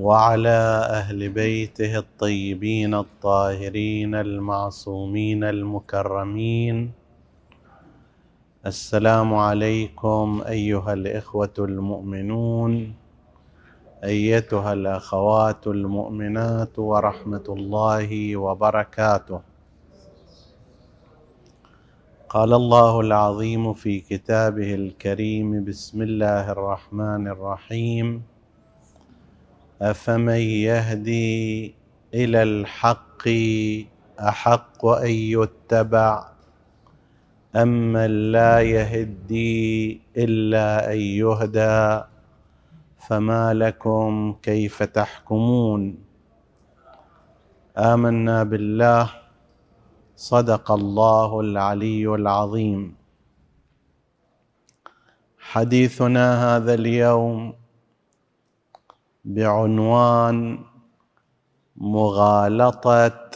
وعلى 0.00 0.60
أهل 0.90 1.28
بيته 1.28 1.98
الطيبين 1.98 2.94
الطاهرين 2.94 4.14
المعصومين 4.14 5.44
المكرمين. 5.44 6.92
السلام 8.66 9.34
عليكم 9.34 10.42
أيها 10.48 10.92
الإخوة 10.92 11.56
المؤمنون 11.58 12.94
أيتها 14.04 14.72
الأخوات 14.72 15.66
المؤمنات 15.66 16.78
ورحمة 16.78 17.46
الله 17.48 18.36
وبركاته. 18.36 19.40
قال 22.28 22.52
الله 22.52 23.00
العظيم 23.00 23.72
في 23.72 24.00
كتابه 24.00 24.74
الكريم 24.74 25.64
بسم 25.64 26.02
الله 26.02 26.52
الرحمن 26.52 27.28
الرحيم. 27.28 28.29
أفمن 29.82 30.40
يهدي 30.68 31.74
إلى 32.14 32.42
الحق 32.42 33.28
أحق 34.20 34.86
أن 34.86 35.10
يتبع 35.10 36.28
امن 37.56 38.32
لا 38.32 38.60
يهدي 38.60 40.00
إلا 40.16 40.92
أن 40.92 40.98
يهدى 40.98 42.04
فما 43.08 43.54
لكم 43.54 44.36
كيف 44.42 44.82
تحكمون 44.82 45.98
آمنا 47.78 48.42
بالله 48.42 49.10
صدق 50.16 50.70
الله 50.72 51.40
العلي 51.40 52.06
العظيم 52.14 52.94
حديثنا 55.38 56.56
هذا 56.56 56.74
اليوم 56.74 57.59
بعنوان 59.24 60.58
مغالطة 61.76 63.30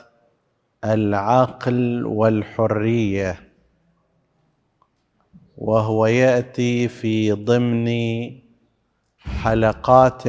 العقل 0.85 2.05
والحرية 2.07 3.41
وهو 5.59 6.07
يأتي 6.07 6.89
في 6.89 7.33
ضمن 7.33 7.89
حلقات 9.19 10.27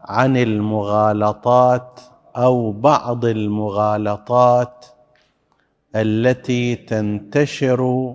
عن 0.00 0.36
المغالطات 0.36 2.00
أو 2.36 2.72
بعض 2.72 3.24
المغالطات 3.24 4.86
التي 5.96 6.76
تنتشر 6.76 8.14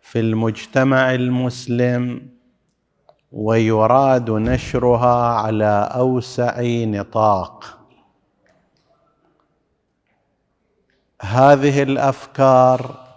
في 0.00 0.20
المجتمع 0.20 1.14
المسلم. 1.14 2.28
ويراد 3.32 4.30
نشرها 4.30 5.24
على 5.34 5.90
أوسع 5.94 6.60
نطاق. 6.62 7.78
هذه 11.22 11.82
الأفكار 11.82 13.08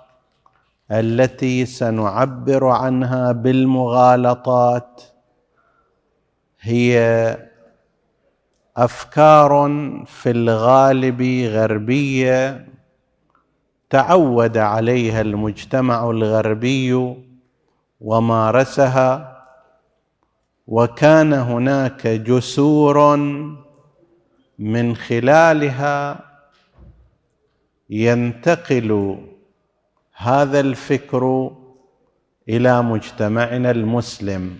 التي 0.92 1.66
سنعبر 1.66 2.68
عنها 2.68 3.32
بالمغالطات 3.32 5.02
هي 6.62 7.38
أفكار 8.78 9.52
في 10.06 10.32
الغالب 10.32 11.22
غربية 11.52 12.68
تعود 13.90 14.58
عليها 14.58 15.22
المجتمع 15.22 16.10
الغربي 16.10 17.16
ومارسها 18.02 19.41
وكان 20.68 21.34
هناك 21.34 22.08
جسور 22.08 23.16
من 24.60 24.96
خلالها 24.96 26.20
ينتقل 27.90 29.18
هذا 30.16 30.60
الفكر 30.60 31.52
إلى 32.50 32.82
مجتمعنا 32.82 33.72
المسلم 33.72 34.58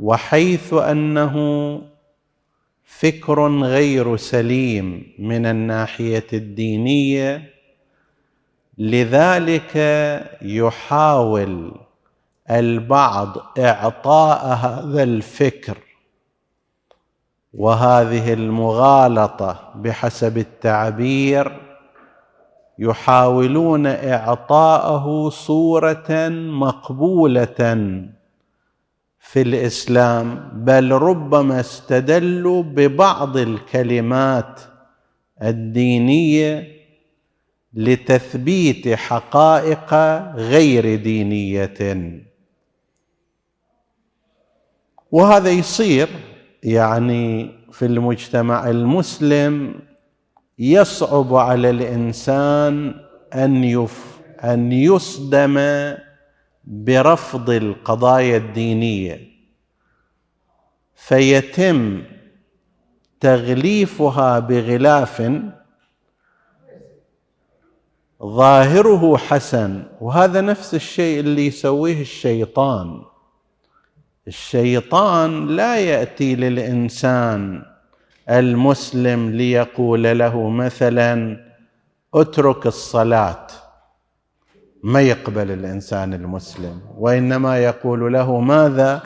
وحيث 0.00 0.74
أنه 0.74 1.36
فكر 2.84 3.48
غير 3.62 4.16
سليم 4.16 5.12
من 5.18 5.46
الناحية 5.46 6.26
الدينية 6.32 7.50
لذلك 8.78 9.76
يحاول 10.42 11.72
البعض 12.50 13.36
اعطاء 13.58 14.46
هذا 14.46 15.02
الفكر 15.02 15.78
وهذه 17.54 18.32
المغالطة 18.32 19.72
بحسب 19.74 20.38
التعبير 20.38 21.60
يحاولون 22.78 23.86
إعطاءه 23.86 25.28
صورة 25.28 26.28
مقبولة 26.50 27.56
في 29.18 29.42
الإسلام 29.42 30.50
بل 30.54 30.92
ربما 30.92 31.60
استدلوا 31.60 32.62
ببعض 32.62 33.36
الكلمات 33.36 34.60
الدينية 35.42 36.76
لتثبيت 37.74 38.88
حقائق 38.88 39.94
غير 40.34 40.94
دينية. 41.02 41.74
وهذا 45.16 45.50
يصير 45.50 46.08
يعني 46.62 47.50
في 47.72 47.86
المجتمع 47.86 48.70
المسلم 48.70 49.74
يصعب 50.58 51.34
على 51.34 51.70
الإنسان 51.70 52.94
أن 53.34 53.64
يف 53.64 54.20
أن 54.44 54.72
يصدم 54.72 55.56
برفض 56.64 57.50
القضايا 57.50 58.36
الدينية. 58.36 59.20
فيتم 60.94 62.02
تغليفها 63.20 64.38
بغلاف 64.38 65.32
ظاهره 68.22 69.16
حسن 69.16 69.82
وهذا 70.00 70.40
نفس 70.40 70.74
الشيء 70.74 71.20
اللي 71.20 71.46
يسويه 71.46 72.00
الشيطان. 72.00 73.15
الشيطان 74.26 75.46
لا 75.46 75.76
يأتي 75.76 76.34
للإنسان 76.36 77.62
المسلم 78.30 79.30
ليقول 79.30 80.18
له 80.18 80.48
مثلا 80.48 81.40
اترك 82.14 82.66
الصلاة. 82.66 83.46
ما 84.82 85.00
يقبل 85.00 85.50
الإنسان 85.50 86.14
المسلم 86.14 86.80
وإنما 86.98 87.58
يقول 87.58 88.12
له 88.12 88.40
ماذا؟ 88.40 89.02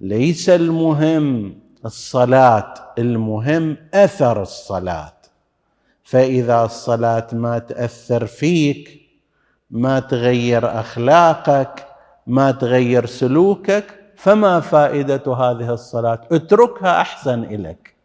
ليس 0.00 0.48
المهم 0.48 1.58
الصلاة 1.84 2.74
المهم 2.98 3.76
أثر 3.94 4.42
الصلاة. 4.42 5.12
فإذا 6.04 6.64
الصلاة 6.64 7.26
ما 7.32 7.58
تأثر 7.58 8.26
فيك 8.26 9.00
ما 9.70 10.00
تغير 10.00 10.80
أخلاقك 10.80 11.86
ما 12.26 12.50
تغير 12.50 13.06
سلوكك 13.06 14.05
فما 14.16 14.60
فائدة 14.60 15.22
هذه 15.34 15.72
الصلاة؟ 15.72 16.20
اتركها 16.32 17.00
أحسن 17.00 17.44
إليك. 17.44 17.96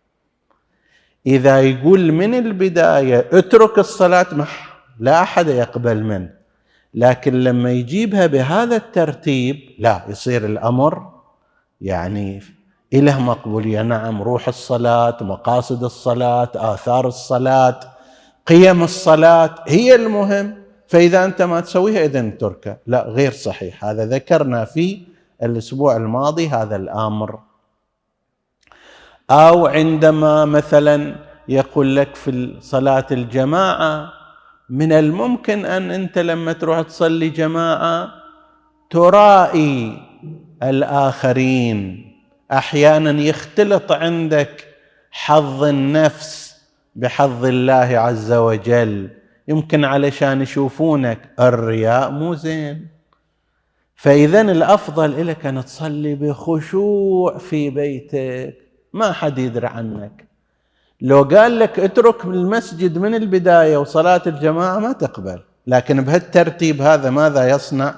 إذا 1.28 1.62
يقول 1.62 2.12
من 2.12 2.36
البداية 2.36 3.30
اترك 3.34 3.80
الصلاة 3.80 4.26
ما 4.32 4.46
لا 5.00 5.22
أحد 5.22 5.48
يقبل 5.48 6.04
منه. 6.04 6.30
لكن 6.94 7.44
لما 7.44 7.72
يجيبها 7.72 8.28
بهذا 8.28 8.76
الترتيب 8.76 9.60
لا 9.80 10.06
يصير 10.08 10.46
الأمر 10.46 11.10
يعني 11.82 12.44
إله 12.94 13.20
مقبولية. 13.20 13.82
نعم 13.82 14.22
روح 14.22 14.48
الصلاة 14.48 15.18
مقاصد 15.22 15.84
الصلاة 15.84 16.52
آثار 16.56 17.08
الصلاة 17.08 17.80
قيم 18.48 18.84
الصلاة 18.84 19.56
هي 19.68 19.96
المهم. 19.96 20.56
فإذا 20.88 21.26
أنت 21.26 21.42
ما 21.42 21.60
تسويها 21.60 22.06
إذن 22.06 22.38
تركه 22.38 22.78
لا 22.88 23.04
غير 23.08 23.32
صحيح. 23.32 23.86
هذا 23.86 24.06
ذكرنا 24.06 24.66
في 24.66 25.11
الأسبوع 25.44 25.96
الماضي 25.98 26.48
هذا 26.48 26.76
الأمر. 26.76 27.40
أو 29.32 29.68
عندما 29.68 30.46
مثلا 30.46 31.16
يقول 31.48 31.96
لك 31.96 32.16
في 32.16 32.58
صلاة 32.60 33.06
الجماعة 33.12 34.14
من 34.70 34.92
الممكن 34.92 35.66
أن 35.66 35.92
أنت 35.92 36.18
لما 36.18 36.54
تروح 36.54 36.82
تصلي 36.82 37.30
جماعة 37.30 38.12
ترائي 38.90 40.02
الآخرين. 40.64 42.08
أحيانا 42.52 43.22
يختلط 43.22 43.92
عندك 43.92 44.68
حظ 45.12 45.64
النفس 45.64 46.62
بحظ 46.96 47.46
الله 47.46 48.00
عز 48.00 48.32
وجل. 48.32 49.10
يمكن 49.48 49.86
علشان 49.86 50.42
يشوفونك 50.42 51.20
الرياء 51.40 52.12
مو 52.12 52.36
زين. 52.36 52.88
فاذا 54.02 54.42
الأفضل 54.42 55.28
لك 55.28 55.46
أن 55.46 55.66
تصلي 55.66 56.16
بخشوع 56.16 57.38
في 57.38 57.70
بيتك. 57.70 58.58
ما 58.94 59.12
حد 59.12 59.38
يدري 59.38 59.68
عنك. 59.68 60.28
لو 61.02 61.24
قال 61.24 61.60
لك 61.60 61.80
اترك 61.80 62.26
المسجد 62.26 62.98
من 62.98 63.16
البداية 63.16 63.78
وصلاة 63.78 64.22
الجماعة 64.28 64.80
ما 64.80 64.92
تقبل. 64.92 65.42
لكن 65.68 66.02
بهالترتيب 66.02 66.82
هذا 66.82 67.10
ماذا 67.10 67.50
يصنع؟ 67.50 67.96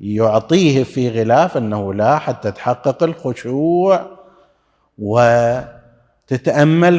يعطيه 0.00 0.82
في 0.82 1.08
غلاف 1.08 1.56
أنه 1.56 1.94
لا 1.94 2.18
حتى 2.18 2.50
تحقق 2.50 3.02
الخشوع 3.02 4.06
وتتأمل 4.98 5.80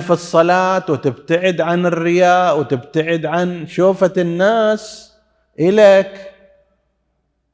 في 0.02 0.12
الصلاة 0.12 0.84
وتبتعد 0.90 1.62
عن 1.62 1.86
الرياء 1.86 2.60
وتبتعد 2.60 3.26
عن 3.26 3.68
شوفة 3.68 4.14
الناس 4.18 5.14
إليك. 5.60 6.31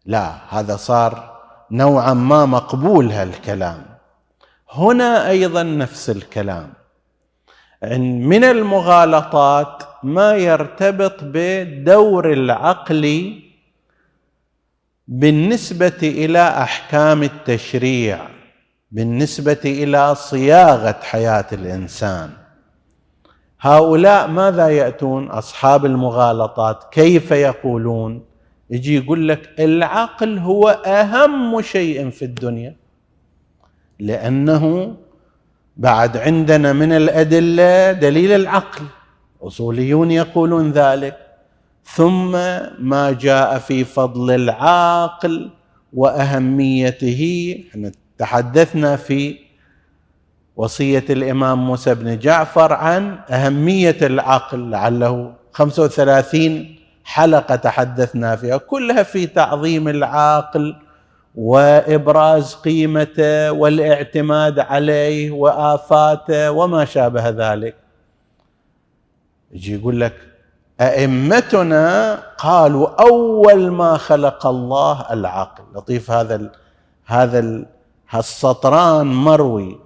لا 0.07 0.33
هذا 0.49 0.75
صار 0.75 1.37
نوعا 1.71 2.13
ما 2.13 2.45
مقبول 2.45 3.11
هالكلام. 3.11 3.85
هنا 4.73 5.29
أيضا 5.29 5.63
نفس 5.63 6.09
الكلام. 6.09 6.73
من 8.31 8.43
المغالطات 8.43 9.83
ما 10.03 10.35
يرتبط 10.35 11.15
بدور 11.21 12.33
العقل 12.33 13.33
بالنسبة 15.07 15.99
إلى 16.03 16.47
أحكام 16.47 17.23
التشريع 17.23 18.19
بالنسبة 18.91 19.61
إلى 19.65 20.15
صياغة 20.15 20.99
حياة 21.01 21.45
الإنسان. 21.51 22.29
هؤلاء 23.61 24.27
ماذا 24.27 24.69
يأتون؟ 24.69 25.29
أصحاب 25.29 25.85
المغالطات 25.85 26.83
كيف 26.91 27.31
يقولون؟ 27.31 28.26
يجي 28.69 28.95
يقول 28.95 29.27
لك 29.27 29.49
العقل 29.59 30.37
هو 30.37 30.69
أهم 30.69 31.61
شيء 31.61 32.09
في 32.09 32.25
الدنيا 32.25 32.75
لأنه 33.99 34.95
بعد 35.77 36.17
عندنا 36.17 36.73
من 36.73 36.91
الأدلة 36.91 37.91
دليل 37.91 38.31
العقل 38.31 38.85
أصوليون 39.41 40.11
يقولون 40.11 40.71
ذلك. 40.71 41.17
ثم 41.83 42.31
ما 42.79 43.17
جاء 43.21 43.57
في 43.59 43.83
فضل 43.83 44.35
العاقل 44.35 45.49
وأهميته 45.93 47.55
إحنا 47.71 47.91
تحدثنا 48.17 48.95
في 48.95 49.37
وصية 50.55 51.05
الإمام 51.09 51.65
موسى 51.65 51.95
بن 51.95 52.19
جعفر 52.19 52.73
عن 52.73 53.19
أهمية 53.29 53.97
العقل 54.01 54.69
لعله 54.69 55.33
35 55.53 56.75
حلقة 57.07 57.55
تحدثنا 57.55 58.35
فيها 58.35 58.57
كلها 58.57 59.03
في 59.03 59.27
تعظيم 59.27 59.87
العاقل 59.87 60.75
وإبراز 61.35 62.55
قيمته 62.55 63.51
والاعتماد 63.51 64.59
عليه 64.59 65.31
وآفاته 65.31 66.51
وما 66.51 66.85
شابه 66.85 67.29
ذلك. 67.29 67.75
يجي 69.51 69.75
يقول 69.75 70.01
لك 70.01 70.13
أئمتنا 70.81 72.15
قالوا 72.37 72.87
أول 73.01 73.71
ما 73.71 73.97
خلق 73.97 74.47
الله 74.47 75.05
العقل. 75.11 75.63
لطيف 75.75 76.11
هذا 76.11 76.35
ال 76.35 76.49
هذا 77.05 77.39
ال 77.39 77.65
هالسطران 78.09 79.07
مروي 79.07 79.79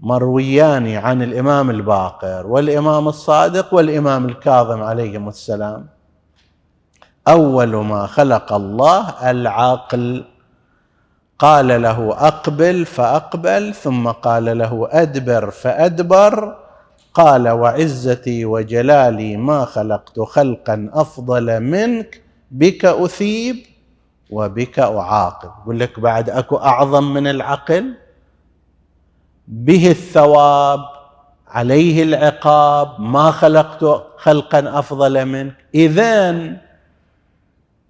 مرويان 0.00 0.94
عن 0.96 1.22
الإمام 1.22 1.70
الباقر 1.70 2.46
والإمام 2.46 3.08
الصادق 3.08 3.74
والإمام 3.74 4.26
الكاظم 4.26 4.82
عليهم 4.82 5.28
السلام. 5.28 5.99
أول 7.28 7.76
ما 7.76 8.06
خلق 8.06 8.52
الله 8.52 9.30
العقل. 9.30 10.24
قال 11.38 11.82
له 11.82 12.26
أقبل 12.26 12.86
فأقبل 12.86 13.74
ثم 13.74 14.08
قال 14.08 14.58
له 14.58 14.88
أدبر 14.90 15.50
فأدبر. 15.50 16.56
قال 17.14 17.48
وعزتي 17.48 18.44
وجلالي 18.44 19.36
ما 19.36 19.64
خلقت 19.64 20.20
خلقا 20.20 20.90
أفضل 20.92 21.60
منك 21.60 22.22
بك 22.50 22.84
أثيب 22.84 23.56
وبك 24.30 24.78
أعاقب. 24.78 25.50
يقول 25.62 25.80
لك 25.80 26.00
بعد 26.00 26.30
أكو 26.30 26.56
أعظم 26.56 27.14
من 27.14 27.26
العقل؟ 27.26 27.94
به 29.48 29.90
الثواب 29.90 30.80
عليه 31.48 32.02
العقاب 32.02 33.00
ما 33.00 33.30
خلقت 33.30 34.04
خلقا 34.16 34.78
أفضل 34.78 35.24
منك. 35.24 35.54
اذا 35.74 36.30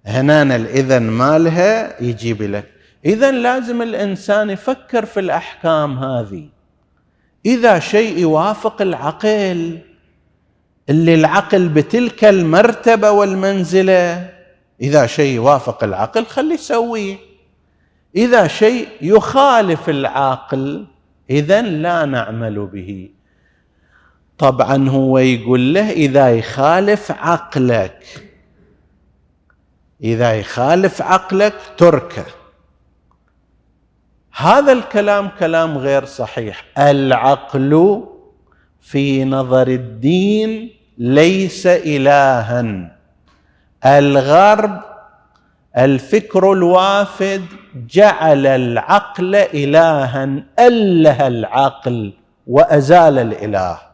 هنا 0.05 0.55
الإذن 0.55 1.03
مالها 1.03 2.03
يجيب 2.03 2.41
لك. 2.41 2.65
اذا 3.05 3.31
لازم 3.31 3.81
الإنسان 3.81 4.49
يفكر 4.49 5.05
في 5.05 5.19
الأحكام 5.19 5.97
هذه. 5.97 6.49
إذا 7.45 7.79
شيء 7.79 8.17
يوافق 8.17 8.81
العقل 8.81 9.79
اللي 10.89 11.15
العقل 11.15 11.69
بتلك 11.69 12.25
المرتبة 12.25 13.11
والمنزلة 13.11 14.29
إذا 14.81 15.07
شيء 15.07 15.35
يوافق 15.35 15.83
العقل 15.83 16.25
خليه 16.25 16.53
يسويه. 16.53 17.17
إذا 18.15 18.47
شيء 18.47 18.87
يخالف 19.01 19.89
العقل 19.89 20.85
اذا 21.29 21.61
لا 21.61 22.05
نعمل 22.05 22.65
به. 22.65 23.09
طبعا 24.37 24.89
هو 24.89 25.17
يقول 25.17 25.73
له 25.73 25.91
إذا 25.91 26.29
يخالف 26.29 27.11
عقلك 27.11 28.30
إذا 30.03 30.33
يخالف 30.33 31.01
عقلك 31.01 31.53
تركه. 31.77 32.25
هذا 34.35 34.71
الكلام 34.71 35.29
كلام 35.39 35.77
غير 35.77 36.05
صحيح. 36.05 36.65
العقل 36.77 38.03
في 38.81 39.25
نظر 39.25 39.67
الدين 39.67 40.69
ليس 40.97 41.67
الها. 41.67 42.91
الغرب 43.85 44.81
الفكر 45.77 46.53
الوافد 46.53 47.45
جعل 47.89 48.47
العقل 48.47 49.35
الها 49.35 50.43
أله 50.59 51.27
العقل 51.27 52.13
وأزال 52.47 53.19
الإله. 53.19 53.90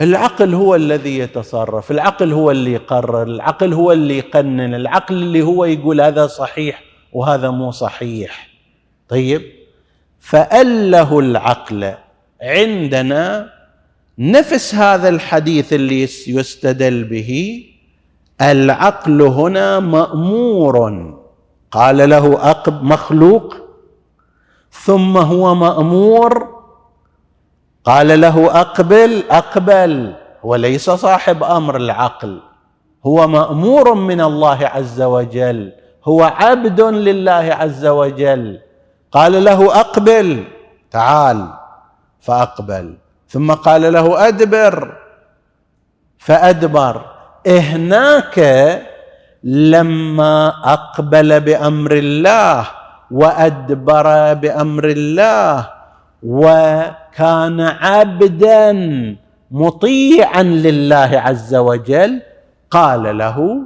العقل 0.00 0.54
هو 0.54 0.74
الذي 0.74 1.18
يتصرف 1.18 1.90
العقل 1.90 2.32
هو 2.32 2.50
اللي 2.50 2.72
يقرر 2.72 3.22
العقل 3.22 3.72
هو 3.72 3.92
اللي 3.92 4.18
يقنن 4.18 4.74
العقل 4.74 5.14
اللي 5.14 5.42
هو 5.42 5.64
يقول 5.64 6.00
هذا 6.00 6.26
صحيح 6.26 6.82
وهذا 7.12 7.50
مو 7.50 7.70
صحيح. 7.70 8.48
طيب؟ 9.08 9.42
فأله 10.20 11.18
العقل 11.18 11.94
عندنا 12.42 13.52
نفس 14.18 14.74
هذا 14.74 15.08
الحديث 15.08 15.72
اللي 15.72 16.02
يستدل 16.28 17.04
به 17.04 17.62
العقل 18.42 19.22
هنا 19.22 19.80
مأمور. 19.80 21.14
قال 21.70 22.10
له 22.10 22.50
أقب 22.50 22.82
مخلوق 22.82 23.56
ثم 24.70 25.16
هو 25.16 25.54
مأمور 25.54 26.63
قال 27.84 28.20
له 28.20 28.60
أقبل 28.60 29.22
أقبل. 29.30 30.14
هو 30.44 30.54
ليس 30.54 30.90
صاحب 30.90 31.44
أمر 31.44 31.76
العقل. 31.76 32.40
هو 33.06 33.26
مأمور 33.26 33.94
من 33.94 34.20
الله 34.20 34.66
عز 34.66 35.02
وجل. 35.02 35.72
هو 36.04 36.22
عبد 36.22 36.80
لله 36.80 37.56
عز 37.60 37.86
وجل. 37.86 38.60
قال 39.12 39.44
له 39.44 39.80
أقبل. 39.80 40.44
تعال. 40.90 41.48
فأقبل. 42.20 42.96
ثم 43.28 43.52
قال 43.52 43.92
له 43.92 44.28
أدبر. 44.28 44.96
فأدبر. 46.18 47.04
هناك 47.46 48.38
لما 49.44 50.48
أقبل 50.64 51.40
بأمر 51.40 51.92
الله 51.92 52.66
وأدبر 53.10 54.34
بأمر 54.34 54.84
الله 54.84 55.68
وكان 57.14 57.60
عبدا 57.60 58.72
مطيعا 59.50 60.42
لله 60.42 61.10
عز 61.14 61.54
وجل 61.54 62.22
قال 62.70 63.18
له 63.18 63.58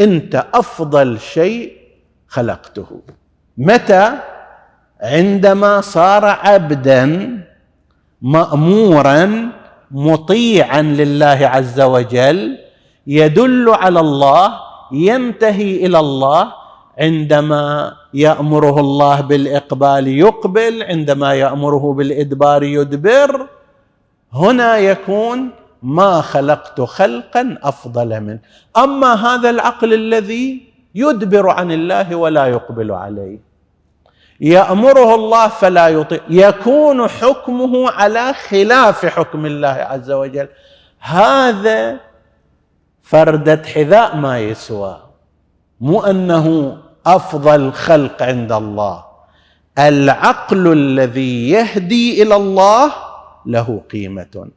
أنت 0.00 0.46
أفضل 0.54 1.20
شيء 1.20 1.72
خلقته. 2.28 3.00
متى؟ 3.58 4.12
عندما 5.00 5.80
صار 5.80 6.24
عبدا 6.24 7.04
مأمورا 8.22 9.50
مطيعا 9.90 10.82
لله 10.82 11.38
عز 11.42 11.80
وجل 11.80 12.58
يدل 13.06 13.68
على 13.68 14.00
الله 14.00 14.52
ينتهي 14.92 15.86
إلى 15.86 15.98
الله 15.98 16.52
عندما 16.98 17.96
يأمره 18.14 18.80
الله 18.80 19.20
بالإقبال 19.20 20.08
يقبل 20.08 20.82
عندما 20.82 21.34
يأمره 21.34 21.92
بالإدبار 21.92 22.62
يدبر. 22.62 23.46
هنا 24.32 24.76
يكون 24.76 25.50
ما 25.82 26.20
خلقت 26.20 26.80
خلقا 26.80 27.58
أفضل 27.62 28.20
منه 28.20 28.38
أما 28.76 29.14
هذا 29.14 29.50
العقل 29.50 29.94
الذي 29.94 30.62
يدبر 30.94 31.48
عن 31.48 31.72
الله 31.72 32.16
ولا 32.16 32.46
يقبل 32.46 32.92
عليه. 32.92 33.38
يأمره 34.40 35.14
الله 35.14 35.48
فلا 35.48 35.88
يطيع. 35.88 36.20
يكون 36.28 37.08
حكمه 37.08 37.90
على 37.90 38.32
خلاف 38.32 39.06
حكم 39.06 39.46
الله 39.46 39.68
عز 39.68 40.10
وجل. 40.10 40.48
هذا 41.00 41.96
فردة 43.02 43.62
حذاء 43.74 44.16
ما 44.16 44.40
يسوى. 44.40 45.00
مو 45.80 46.00
أنه 46.00 46.76
أفضل 47.08 47.72
خلق 47.72 48.22
عند 48.22 48.52
الله. 48.52 49.04
العقل 49.78 50.72
الذي 50.72 51.50
يهدي 51.50 52.22
إلى 52.22 52.36
الله 52.36 52.92
له 53.46 53.82
قيمة. 53.92 54.48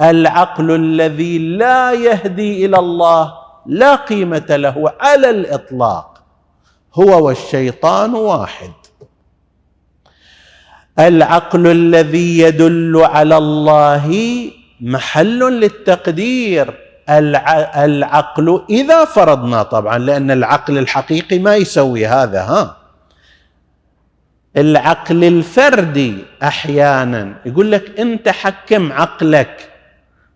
العقل 0.00 0.70
الذي 0.70 1.38
لا 1.38 1.92
يهدي 1.92 2.66
إلى 2.66 2.78
الله 2.78 3.34
لا 3.66 3.94
قيمة 3.94 4.46
له 4.50 4.92
على 5.00 5.30
الإطلاق. 5.30 6.22
هو 6.94 7.26
والشيطان 7.26 8.14
واحد. 8.14 8.72
العقل 10.98 11.66
الذي 11.66 12.38
يدل 12.38 13.00
على 13.04 13.36
الله 13.36 14.10
محل 14.80 15.38
للتقدير. 15.60 16.85
العقل 17.08 18.62
إذا 18.70 19.04
فرضنا 19.04 19.62
طبعا 19.62 19.98
لأن 19.98 20.30
العقل 20.30 20.78
الحقيقي 20.78 21.38
ما 21.38 21.56
يسوي 21.56 22.06
هذا 22.06 22.42
ها؟ 22.42 22.76
العقل 24.56 25.24
الفردي 25.24 26.24
أحيانا 26.42 27.34
يقول 27.46 27.72
لك 27.72 28.00
أنت 28.00 28.28
حكم 28.28 28.92
عقلك. 28.92 29.70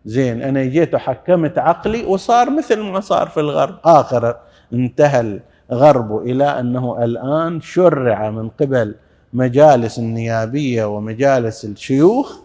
زين 0.05 0.43
أنا 0.43 0.65
جيت 0.65 0.95
وحكمت 0.95 1.59
عقلي 1.59 2.05
وصار 2.05 2.51
مثل 2.51 2.81
ما 2.81 3.01
صار 3.01 3.29
في 3.29 3.41
الغرب. 3.41 3.75
آخر 3.85 4.37
انتهى 4.73 5.41
الغرب 5.73 6.23
إلى 6.27 6.45
أنه 6.45 7.05
الآن 7.05 7.61
شرع 7.61 8.31
من 8.31 8.49
قبل 8.49 8.95
مجالس 9.33 9.99
النيابية 9.99 10.85
ومجالس 10.85 11.65
الشيوخ 11.65 12.37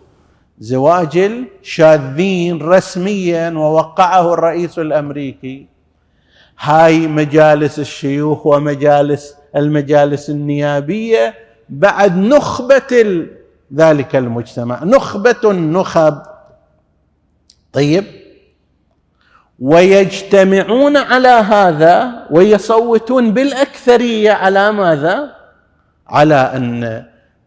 زواج 0.60 1.18
الشاذين 1.62 2.62
رسميا 2.62 3.50
ووقعه 3.50 4.34
الرئيس 4.34 4.80
الأمريكي. 4.80 5.68
هاي 6.60 7.08
مجالس 7.08 7.80
الشيوخ 7.80 8.46
ومجالس 8.46 9.36
المجالس 9.56 10.30
النيابية 10.30 11.34
بعد 11.70 12.18
نخبة 12.18 13.26
ذلك 13.76 14.16
المجتمع 14.16 14.84
نخبة 14.84 15.52
النخب. 15.52 16.22
طيب. 17.74 18.04
ويجتمعون 19.60 20.98
على 20.98 21.28
هذا 21.28 22.28
ويصوتون 22.32 23.34
بالأكثرية 23.34 24.32
على 24.32 24.72
ماذا؟ 24.72 25.36
على 26.08 26.36
أن 26.36 27.06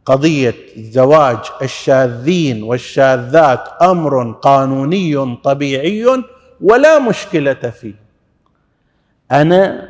قضية 0.09 0.55
زواج 0.77 1.39
الشاذين 1.63 2.63
والشاذات 2.63 3.69
أمر 3.83 4.33
قانوني 4.33 5.37
طبيعي 5.45 6.07
ولا 6.61 6.99
مشكلة 6.99 7.55
فيه. 7.55 7.95
أنا 9.33 9.89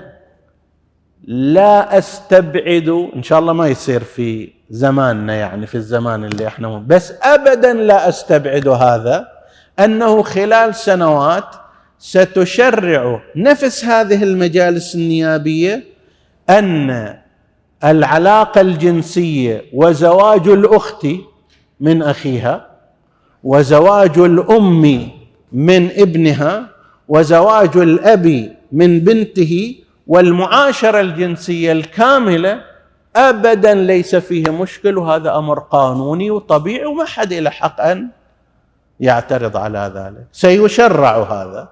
لا 1.25 1.99
أستبعد 1.99 2.89
إن 3.17 3.23
شاء 3.23 3.39
الله 3.39 3.53
ما 3.53 3.69
يصير 3.69 4.05
في 4.05 4.51
زماننا 4.71 5.35
يعني 5.35 5.67
في 5.67 5.75
الزمان 5.75 6.25
اللي 6.25 6.47
إحنا 6.47 6.79
بس 6.79 7.13
ابدا 7.23 7.73
لا 7.73 8.09
أستبعد 8.09 8.69
هذا 8.69 9.29
أنه 9.79 10.23
خلال 10.23 10.75
سنوات 10.75 11.45
ستشرع 11.99 13.21
نفس 13.37 13.85
هذه 13.85 14.23
المجالس 14.23 14.95
النيابية 14.95 15.85
أن 16.51 17.19
العلاقة 17.85 18.61
الجنسية 18.61 19.64
وزواج 19.73 20.49
الأخت 20.49 21.06
من 21.80 22.02
أخيها 22.02 22.66
وزواج 23.44 24.18
الأم 24.18 25.08
من 25.52 25.90
ابنها 25.90 26.66
وزواج 27.08 27.76
الأب 27.76 28.56
من 28.73 29.00
بنته 29.00 29.75
والمعاشرة 30.06 31.00
الجنسية 31.00 31.73
الكاملة 31.73 32.61
ابدا 33.16 33.75
ليس 33.75 34.14
فيه 34.16 34.50
مشكل 34.50 34.99
وهذا 34.99 35.37
أمر 35.37 35.58
قانوني 35.58 36.30
وطبيعي 36.30 36.87
وما 36.87 37.04
حد 37.04 37.32
له 37.32 37.50
حق 37.50 37.80
أن 37.80 38.08
يعترض 39.00 39.56
على 39.56 39.92
ذلك. 39.94 40.26
سيشرع 40.32 41.16
هذا. 41.23 41.68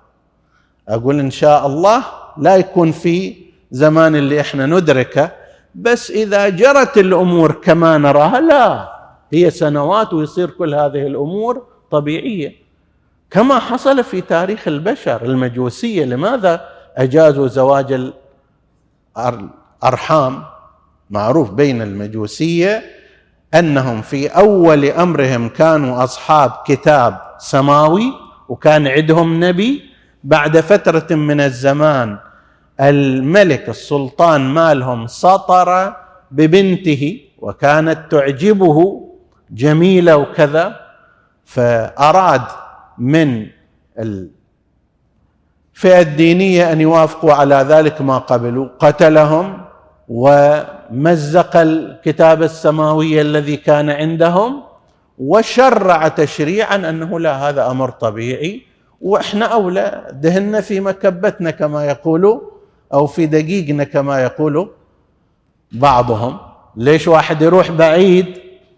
أقول 0.89 1.21
إن 1.21 1.31
شاء 1.31 1.67
الله 1.67 2.03
لا 2.39 2.57
يكون 2.57 2.93
في 2.93 3.35
زمان 3.71 4.17
اللي 4.17 4.41
إحنا 4.41 4.67
ندركه 4.67 5.31
بس 5.77 6.11
إذا 6.11 6.49
جرت 6.49 6.99
الأمور 6.99 7.53
كما 7.53 7.99
نراها 7.99 8.41
لا 8.41 8.93
هي 9.33 9.51
سنوات 9.51 10.13
ويصير 10.13 10.51
كل 10.51 10.75
هذه 10.75 11.07
الأمور 11.07 11.63
طبيعية. 11.91 12.53
كما 13.31 13.59
حصل 13.59 14.05
في 14.05 14.21
تاريخ 14.21 14.69
البشر 14.69 15.25
المجوسية 15.25 16.05
لماذا 16.05 16.69
أجازوا 16.97 17.47
زواج 17.49 18.11
الأرحام؟ 19.19 20.43
معروف 21.11 21.51
بين 21.51 21.83
المجوسية 21.83 22.83
أنهم 23.55 24.03
في 24.03 24.29
أول 24.29 24.85
أمرهم 24.85 25.49
كانوا 25.49 26.05
أصحاب 26.05 26.53
كتاب 26.67 27.19
سماوي 27.39 28.13
وكان 28.49 28.87
عندهم 28.87 29.45
نبي 29.45 29.83
بعد 30.25 30.61
فترة 30.61 31.17
من 31.17 31.41
الزمان 31.41 32.19
الملك 32.81 33.69
السلطان 33.69 34.41
مالهم 34.41 35.07
سطر 35.07 35.97
ببنته 36.31 37.21
وكانت 37.39 37.99
تعجبه 38.11 39.09
جميلة 39.51 40.17
وكذا 40.17 40.81
فأراد 41.45 42.43
من 42.99 43.47
الفئه 43.99 44.31
الدينيه 46.01 46.73
أن 46.73 46.81
يوافقوا 46.81 47.33
على 47.33 47.55
ذلك 47.69 48.01
ما 48.01 48.19
قبلوا 48.19 48.69
قتلهم 48.79 49.61
ومزق 50.09 51.57
الكتاب 51.57 52.43
السماوي 52.43 53.21
الذي 53.21 53.57
كان 53.57 53.91
عندهم 53.91 54.63
وشرع 55.19 56.09
تشريعا 56.09 56.77
أنه 56.77 57.21
لا 57.21 57.49
هذا 57.49 57.71
أمر 57.71 57.91
طبيعي 57.91 58.63
وإحنا 59.01 59.47
أولى 59.47 60.07
دهنا 60.13 60.61
في 60.61 60.81
مكبتنا 60.81 61.51
كما 61.51 61.85
يقولوا. 61.87 62.56
أو 62.93 63.07
في 63.07 63.27
دقيقنا 63.27 63.85
كما 63.85 64.23
يقول 64.23 64.71
بعضهم 65.73 66.39
ليش 66.77 67.09
واحد 67.09 67.43
يروح 67.43 67.71
بعيد؟ 67.71 68.27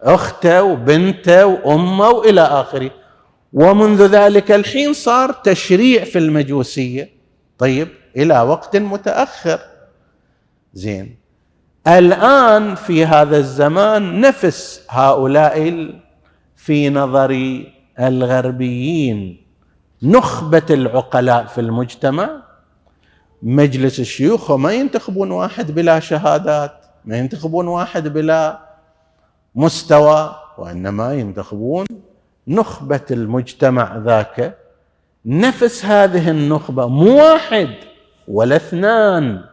أخته 0.03 0.62
وبنته 0.62 1.47
وأمه 1.47 2.09
وإلى 2.09 2.41
آخره. 2.41 2.91
ومنذ 3.53 4.07
ذلك 4.07 4.53
الحين 4.53 4.93
صار 4.93 5.33
تشريع 5.33 6.05
في 6.05 6.19
المجوسية. 6.19 7.11
طيب 7.59 7.88
إلى 8.17 8.41
وقت 8.41 8.77
متأخر. 8.77 9.59
زين. 10.75 11.19
الآن 11.87 12.75
في 12.75 13.05
هذا 13.07 13.37
الزمان 13.37 14.21
نفس 14.21 14.87
هؤلاء 14.91 15.88
في 16.57 16.91
نظر 16.91 17.62
الغربيين 18.00 19.47
نخبة 20.03 20.67
العقلاء 20.71 21.45
في 21.47 21.61
المجتمع. 21.61 22.48
مجلس 23.42 24.00
الشيوخ 24.00 24.50
ما 24.52 24.73
ينتخبون 24.73 25.30
واحد 25.30 25.71
بلا 25.75 26.00
شهادات 26.00 26.73
ما 27.04 27.18
ينتخبون 27.18 27.68
واحد 27.68 28.09
بلا 28.09 28.59
مستوى 29.54 30.37
وإنما 30.59 31.14
ينتخبون 31.14 31.87
نخبة 32.49 33.00
المجتمع 33.11 33.97
ذاك. 33.97 34.59
نفس 35.26 35.85
هذه 35.85 36.30
النخبة 36.30 36.87
مو 36.87 37.16
واحد 37.16 37.68
ولا 38.28 38.57
اثنان 38.57 39.45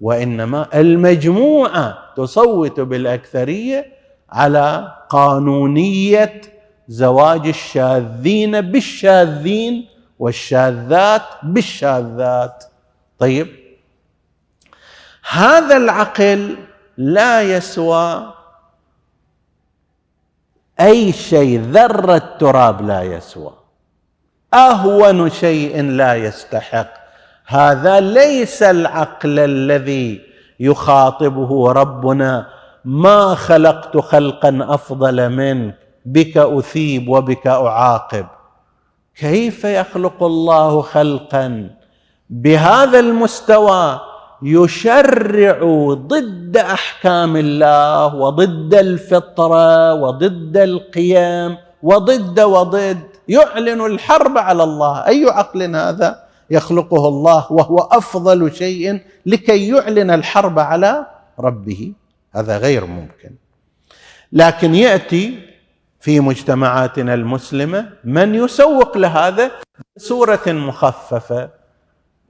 وإنما 0.00 0.68
المجموعة 0.74 1.98
تصوت 2.16 2.80
بالأكثرية 2.80 3.86
على 4.30 4.92
قانونية 5.10 6.40
زواج 6.88 7.46
الشاذين 7.46 8.60
بالشاذين 8.60 9.86
والشاذات 10.18 11.22
بالشاذات. 11.42 12.64
طيب. 13.18 13.48
هذا 15.30 15.76
العقل 15.76 16.56
لا 16.96 17.42
يسوى 17.42 18.34
أي 20.80 21.12
شيء 21.12 21.60
ذرة 21.60 22.36
تراب 22.40 22.86
لا 22.86 23.02
يسوى. 23.02 23.52
أهون 24.54 25.30
شيء 25.30 25.82
لا 25.82 26.14
يستحق. 26.14 26.90
هذا 27.46 28.00
ليس 28.00 28.62
العقل 28.62 29.38
الذي 29.38 30.20
يخاطبه 30.60 31.72
ربنا. 31.72 32.46
ما 32.84 33.34
خلقت 33.34 33.96
خلقا 33.96 34.58
أفضل 34.74 35.28
منك 35.28 35.78
بك 36.04 36.36
أثيب 36.36 37.08
وبك 37.08 37.46
أعاقب. 37.46 38.26
كيف 39.14 39.64
يخلق 39.64 40.22
الله 40.22 40.82
خلقا؟ 40.82 41.70
بهذا 42.34 42.98
المستوى 43.00 44.00
يشرع 44.42 45.58
ضد 45.94 46.56
أحكام 46.56 47.36
الله 47.36 48.14
وضد 48.14 48.74
الفطرة 48.74 49.94
وضد 49.94 50.56
القيم 50.56 51.56
وضد 51.82 52.40
وضد. 52.40 52.98
يعلن 53.28 53.80
الحرب 53.86 54.38
على 54.38 54.62
الله. 54.62 55.06
أي 55.06 55.26
عقل 55.30 55.76
هذا 55.76 56.24
يخلقه 56.50 57.08
الله 57.08 57.52
وهو 57.52 57.78
أفضل 57.78 58.54
شيء 58.54 59.00
لكي 59.26 59.68
يعلن 59.68 60.10
الحرب 60.10 60.58
على 60.58 61.06
ربه. 61.40 61.92
هذا 62.34 62.58
غير 62.58 62.86
ممكن. 62.86 63.30
لكن 64.32 64.74
يأتي 64.74 65.38
في 66.00 66.20
مجتمعاتنا 66.20 67.14
المسلمة 67.14 67.88
من 68.04 68.34
يسوق 68.34 68.98
لهذا 68.98 69.50
بصورة 69.96 70.46
مخففة. 70.46 71.63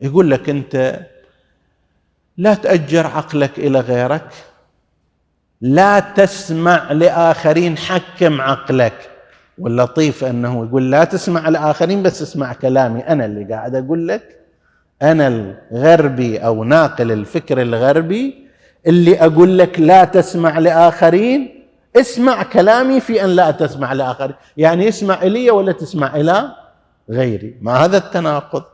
يقول 0.01 0.31
لك 0.31 0.49
أنت 0.49 1.01
لا 2.37 2.55
تأجر 2.55 3.07
عقلك 3.07 3.59
إلى 3.59 3.81
غيرك 3.81 4.29
لا 5.61 6.01
تسمع 6.01 6.93
لآخرين 6.93 7.79
حكم 7.79 8.41
عقلك. 8.41 9.11
واللطيف 9.59 10.25
أنه 10.25 10.67
يقول 10.67 10.91
لا 10.91 11.05
تسمع 11.05 11.49
لآخرين 11.49 12.03
بس 12.03 12.23
اسمع 12.23 12.53
كلامي. 12.53 13.01
أنا 13.01 13.25
اللي 13.25 13.55
قاعد 13.55 13.75
أقول 13.75 14.09
لك 14.09 14.41
أنا 15.03 15.55
الغربي 15.73 16.39
أو 16.39 16.65
ناقل 16.65 17.13
الفكر 17.13 17.63
الغربي 17.63 18.49
اللي 18.87 19.21
أقول 19.21 19.59
لك 19.59 19.81
لا 19.81 20.05
تسمع 20.05 20.59
لآخرين 20.59 21.65
اسمع 21.97 22.43
كلامي 22.43 23.01
في 23.01 23.25
أن 23.25 23.31
لا 23.31 23.51
تسمع 23.51 23.93
لآخرين. 23.93 24.37
يعني 24.57 24.89
اسمع 24.89 25.23
إلي 25.23 25.51
ولا 25.51 25.73
تسمع 25.73 26.17
إلى 26.17 26.53
غيري. 27.11 27.55
ما 27.61 27.73
هذا 27.73 27.97
التناقض؟ 27.97 28.65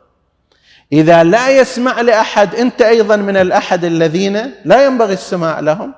إذا 0.92 1.25
لا 1.25 1.49
يسمع 1.49 2.00
لأحد 2.00 2.54
أنت 2.54 2.82
أيضا 2.82 3.16
من 3.16 3.37
الأحد 3.37 3.85
الذين 3.85 4.54
لا 4.64 4.85
ينبغي 4.85 5.12
السماع 5.12 5.61
لهم. 5.61 5.94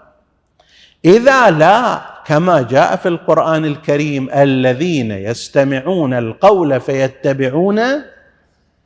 إذا 1.05 1.51
لا 1.51 2.01
كما 2.27 2.63
جاء 2.63 2.97
في 2.97 3.09
القرآن 3.09 3.65
الكريم 3.65 4.31
الذين 4.31 5.11
يستمعون 5.11 6.15
القول 6.15 6.81
فيتبعون 6.81 7.81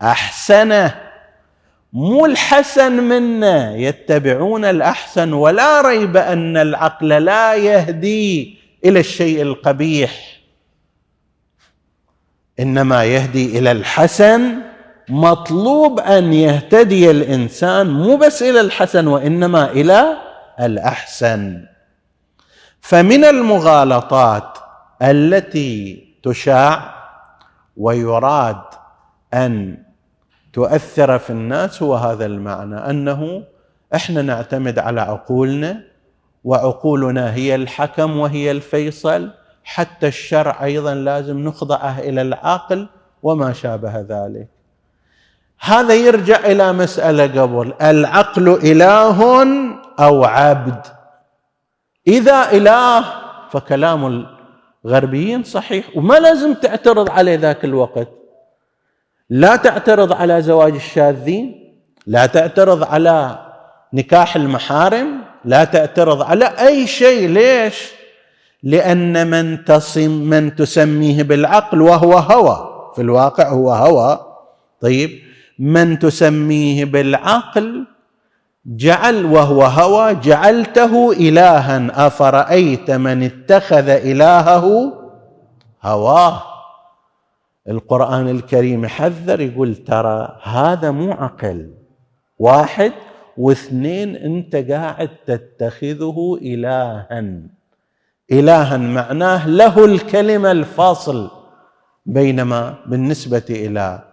أحسنه. 0.02 0.94
مو 1.92 2.26
الحسن 2.26 2.92
منا 2.92 3.76
يتبعون 3.76 4.64
الأحسن 4.64 5.32
ولا 5.32 5.80
ريب 5.80 6.16
أن 6.16 6.56
العقل 6.56 7.08
لا 7.08 7.54
يهدي 7.54 8.58
إلى 8.84 9.00
الشيء 9.00 9.42
القبيح 9.42 10.40
إنما 12.60 13.04
يهدي 13.04 13.58
إلى 13.58 13.72
الحسن 13.72 14.54
مطلوب 15.08 16.00
أن 16.00 16.32
يهتدي 16.32 17.10
الإنسان 17.10 17.90
مو 17.90 18.16
بس 18.16 18.42
إلى 18.42 18.60
الحسن 18.60 19.06
وإنما 19.06 19.70
إلى 19.70 20.16
الأحسن. 20.60 21.64
فمن 22.80 23.24
المغالطات 23.24 24.58
التي 25.02 26.06
تشاع 26.22 26.94
ويراد 27.76 28.60
أن 29.34 29.78
تؤثر 30.52 31.18
في 31.18 31.30
الناس 31.30 31.82
هو 31.82 31.94
هذا 31.94 32.26
المعنى 32.26 32.76
أنه 32.76 33.42
إحنا 33.94 34.22
نعتمد 34.22 34.78
على 34.78 35.00
عقولنا 35.00 35.82
وعقولنا 36.44 37.34
هي 37.34 37.54
الحكم 37.54 38.16
وهي 38.18 38.50
الفيصل 38.50 39.30
حتى 39.64 40.08
الشرع 40.08 40.64
أيضا 40.64 40.94
لازم 40.94 41.38
نخضعه 41.38 41.98
إلى 41.98 42.22
العقل 42.22 42.88
وما 43.22 43.52
شابه 43.52 44.00
ذلك. 44.00 44.55
هذا 45.60 45.94
يرجع 45.94 46.36
إلى 46.36 46.72
مسألة 46.72 47.42
قبل. 47.42 47.74
العقل 47.82 48.48
إله 48.48 49.22
أو 50.00 50.24
عبد؟ 50.24 50.80
إذا 52.08 52.52
إله 52.52 53.04
فكلام 53.50 54.26
الغربيين 54.84 55.42
صحيح 55.42 55.96
وما 55.96 56.14
لازم 56.14 56.54
تعترض 56.54 57.10
عليه 57.10 57.34
ذاك 57.34 57.64
الوقت. 57.64 58.08
لا 59.30 59.56
تعترض 59.56 60.12
على 60.12 60.42
زواج 60.42 60.74
الشاذين 60.74 61.74
لا 62.06 62.26
تعترض 62.26 62.84
على 62.84 63.38
نكاح 63.92 64.36
المحارم 64.36 65.22
لا 65.44 65.64
تعترض 65.64 66.22
على 66.22 66.44
أي 66.44 66.86
شيء. 66.86 67.28
ليش؟ 67.28 67.92
لأن 68.62 69.30
من 69.30 69.64
تصم 69.64 70.10
من 70.10 70.56
تسميه 70.56 71.22
بالعقل 71.22 71.82
وهو 71.82 72.12
هوى. 72.18 72.92
في 72.94 73.02
الواقع 73.02 73.48
هو 73.48 73.72
هوى. 73.72 74.20
طيب 74.80 75.25
من 75.58 75.98
تسميه 75.98 76.84
بالعقل 76.84 77.86
جعل 78.66 79.24
وهو 79.24 79.62
هوى 79.62 80.14
جعلته 80.14 81.12
الها. 81.12 82.06
أفرأيت 82.06 82.90
من 82.90 83.22
اتخذ 83.22 83.88
إلهه 83.88 84.92
هواه؟ 85.82 86.42
القرآن 87.68 88.28
الكريم 88.28 88.84
يحذر 88.84 89.40
يقول 89.40 89.76
ترى 89.76 90.38
هذا 90.42 90.90
مو 90.90 91.12
عقل. 91.12 91.70
واحد 92.38 92.92
واثنين 93.36 94.16
أنت 94.16 94.56
قاعد 94.56 95.10
تتخذه 95.26 96.38
الها. 96.42 97.42
الها 98.32 98.76
معناه 98.76 99.48
له 99.48 99.84
الكلمة 99.84 100.50
الفاصل 100.50 101.30
بينما 102.06 102.74
بالنسبة 102.86 103.44
إلى 103.50 104.05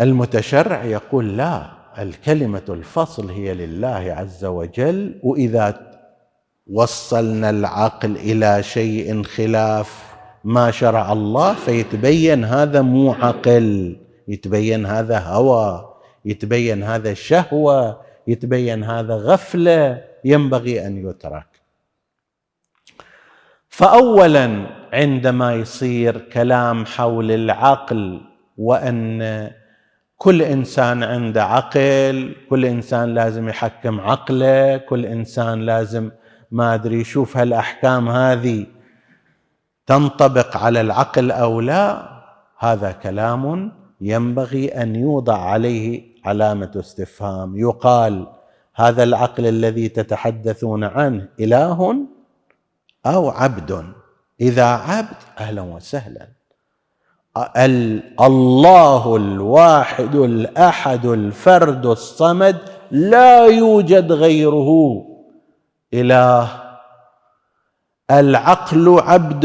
المتشرع 0.00 0.84
يقول 0.84 1.36
لا 1.36 1.70
الكلمة 1.98 2.62
الفصل 2.68 3.30
هي 3.30 3.54
لله 3.54 4.14
عز 4.18 4.44
وجل 4.44 5.20
وإذا 5.22 5.92
وصلنا 6.70 7.50
العقل 7.50 8.16
إلى 8.16 8.62
شيء 8.62 9.22
خلاف 9.22 10.14
ما 10.44 10.70
شرع 10.70 11.12
الله 11.12 11.54
فيتبين 11.54 12.44
هذا 12.44 12.82
مو 12.82 13.12
عقل 13.12 13.96
يتبين 14.28 14.86
هذا 14.86 15.18
هوى 15.18 15.88
يتبين 16.24 16.82
هذا 16.82 17.14
شهوة 17.14 18.00
يتبين 18.26 18.84
هذا 18.84 19.14
غفلة 19.14 20.04
ينبغي 20.24 20.86
أن 20.86 21.08
يترك. 21.08 21.46
فاولا 23.68 24.66
عندما 24.92 25.54
يصير 25.54 26.18
كلام 26.18 26.86
حول 26.86 27.30
العقل 27.32 28.20
وأن 28.58 29.22
كل 30.22 30.42
إنسان 30.42 31.02
عنده 31.02 31.44
عقل 31.44 32.34
كل 32.50 32.64
إنسان 32.64 33.14
لازم 33.14 33.48
يحكم 33.48 34.00
عقله 34.00 34.76
كل 34.76 35.06
إنسان 35.06 35.60
لازم 35.60 36.10
ما 36.50 36.74
أدري 36.74 37.00
يشوف 37.00 37.36
هالأحكام 37.36 38.08
هذه 38.08 38.66
تنطبق 39.86 40.56
على 40.56 40.80
العقل 40.80 41.30
أو 41.30 41.60
لا 41.60 42.08
هذا 42.58 42.92
كلام 42.92 43.72
ينبغي 44.00 44.68
أن 44.68 44.96
يوضع 44.96 45.38
عليه 45.38 46.02
علامة 46.24 46.72
استفهام. 46.76 47.56
يقال 47.56 48.26
هذا 48.74 49.02
العقل 49.02 49.46
الذي 49.46 49.88
تتحدثون 49.88 50.84
عنه 50.84 51.28
إله 51.40 51.96
أو 53.06 53.30
عبد؟ 53.30 53.84
إذا 54.40 54.66
عبد 54.66 55.16
أهلا 55.38 55.62
وسهلا. 55.62 56.41
الله 58.20 59.16
الواحد 59.16 60.14
الأحد 60.14 61.06
الفرد 61.06 61.86
الصمد 61.86 62.56
لا 62.90 63.46
يوجد 63.46 64.12
غيره. 64.12 65.02
إله. 65.94 66.48
العقل 68.10 69.00
عبد 69.00 69.44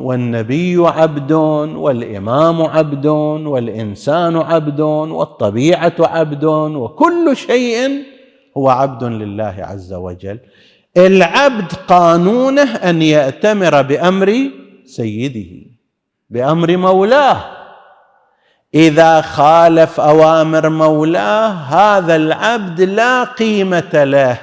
والنبي 0.00 0.76
عبد 0.78 1.32
والإمام 1.76 2.62
عبد 2.62 3.06
والإنسان 3.46 4.36
عبد 4.36 4.80
والطبيعة 4.80 5.94
عبد 6.00 6.44
وكل 6.44 7.36
شيء 7.36 8.02
هو 8.56 8.68
عبد 8.68 9.04
لله 9.04 9.54
عز 9.58 9.92
وجل. 9.92 10.38
العبد 10.96 11.72
قانونه 11.88 12.74
أن 12.76 13.02
يأتمر 13.02 13.82
بأمر 13.82 14.50
سيده. 14.84 15.77
بأمر 16.30 16.76
مولاه. 16.76 17.40
إذا 18.74 19.20
خالف 19.20 20.00
أوامر 20.00 20.68
مولاه 20.68 21.48
هذا 21.48 22.16
العبد 22.16 22.80
لا 22.80 23.24
قيمة 23.24 24.04
له. 24.04 24.38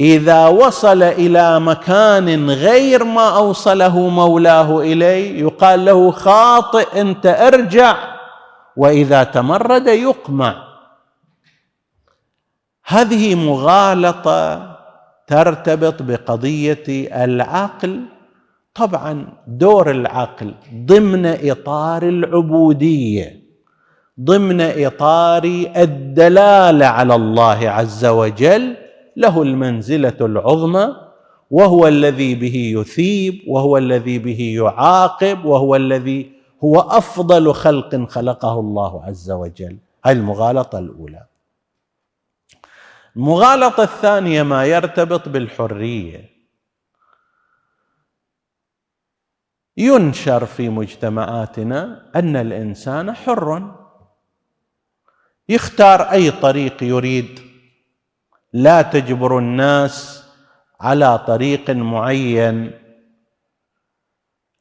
إذا 0.00 0.46
وصل 0.46 1.02
إلى 1.02 1.60
مكان 1.60 2.50
غير 2.50 3.04
ما 3.04 3.36
أوصله 3.36 3.98
مولاه 3.98 4.80
إليه 4.80 5.40
يقال 5.40 5.84
له 5.84 6.10
خاطئ 6.10 7.00
أنت 7.00 7.26
أرجع. 7.26 7.96
وإذا 8.76 9.24
تمرد 9.24 9.86
يقمع. 9.86 10.54
هذه 12.86 13.34
مغالطة 13.34 14.70
ترتبط 15.26 16.02
بقضية 16.02 16.84
العقل 17.24 18.00
طبعا 18.74 19.32
دور 19.46 19.90
العقل 19.90 20.54
ضمن 20.74 21.26
إطار 21.26 22.02
العبودية 22.02 23.40
ضمن 24.20 24.60
إطار 24.60 25.44
الدلاله 25.76 26.86
على 26.86 27.14
الله 27.14 27.70
عز 27.70 28.04
وجل 28.04 28.76
له 29.16 29.42
المنزلة 29.42 30.16
العظمى 30.20 30.96
وهو 31.50 31.88
الذي 31.88 32.34
به 32.34 32.56
يثيب 32.80 33.40
وهو 33.48 33.78
الذي 33.78 34.18
به 34.18 34.54
يعاقب 34.56 35.44
وهو 35.44 35.76
الذي 35.76 36.32
هو 36.64 36.80
أفضل 36.80 37.54
خلق 37.54 38.08
خلقه 38.08 38.60
الله 38.60 39.04
عز 39.04 39.30
وجل. 39.30 39.76
هذه 40.04 40.16
المغالطة 40.16 40.78
الأولى. 40.78 41.26
المغالطة 43.16 43.82
الثانية 43.82 44.42
ما 44.42 44.64
يرتبط 44.64 45.28
بالحرية. 45.28 46.39
ينشر 49.76 50.46
في 50.46 50.68
مجتمعاتنا 50.68 52.10
أن 52.16 52.36
الإنسان 52.36 53.12
حر. 53.12 53.74
يختار 55.48 56.02
أي 56.02 56.30
طريق 56.30 56.82
يريد. 56.82 57.40
لا 58.52 58.82
تجبر 58.82 59.38
الناس 59.38 60.24
على 60.80 61.18
طريق 61.18 61.70
معين. 61.70 62.70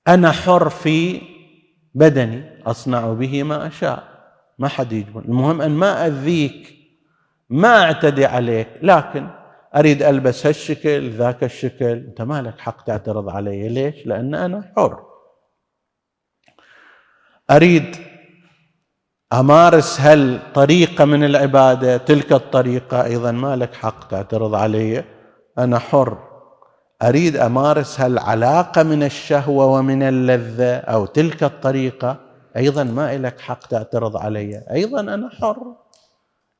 أنا 0.07 0.31
حر 0.31 0.69
في 0.69 1.21
بدني 1.95 2.63
أصنع 2.65 3.13
به 3.13 3.43
ما 3.43 3.67
أشاء. 3.67 4.03
ما 4.59 4.67
حد 4.67 4.91
يجبر. 4.91 5.21
المهم 5.25 5.61
أن 5.61 5.71
ما 5.71 6.07
أذيك 6.07 6.75
ما 7.49 7.83
أعتدي 7.83 8.25
عليك 8.25 8.67
لكن 8.81 9.38
أريد 9.75 10.03
ألبس 10.03 10.45
هالشكل 10.45 11.09
ذاك 11.09 11.43
الشكل. 11.43 11.85
أنت 11.85 12.21
ما 12.21 12.41
لك 12.41 12.59
حق 12.59 12.83
تعترض 12.83 13.29
علي؟ 13.29 13.69
ليش؟ 13.69 14.07
لأن 14.07 14.35
أنا 14.35 14.73
حر. 14.75 15.03
أريد 17.51 17.95
أمارس 19.33 20.01
هالطريقة 20.01 21.05
من 21.05 21.23
العبادة. 21.23 21.97
تلك 21.97 22.33
الطريقة 22.33 23.03
أيضا 23.05 23.31
ما 23.31 23.55
لك 23.55 23.73
حق 23.73 24.07
تعترض 24.07 24.55
علي؟ 24.55 25.03
أنا 25.57 25.79
حر. 25.79 26.17
أريد 27.01 27.37
أمارس 27.37 28.01
هالعلاقة 28.01 28.83
من 28.83 29.03
الشهوة 29.03 29.65
ومن 29.65 30.03
اللذة 30.03 30.75
أو 30.77 31.05
تلك 31.05 31.43
الطريقة. 31.43 32.17
أيضا 32.57 32.83
ما 32.83 33.17
لك 33.17 33.39
حق 33.39 33.67
تعترض 33.67 34.17
علي. 34.17 34.63
أيضا 34.71 34.99
أنا 34.99 35.29
حر. 35.29 35.75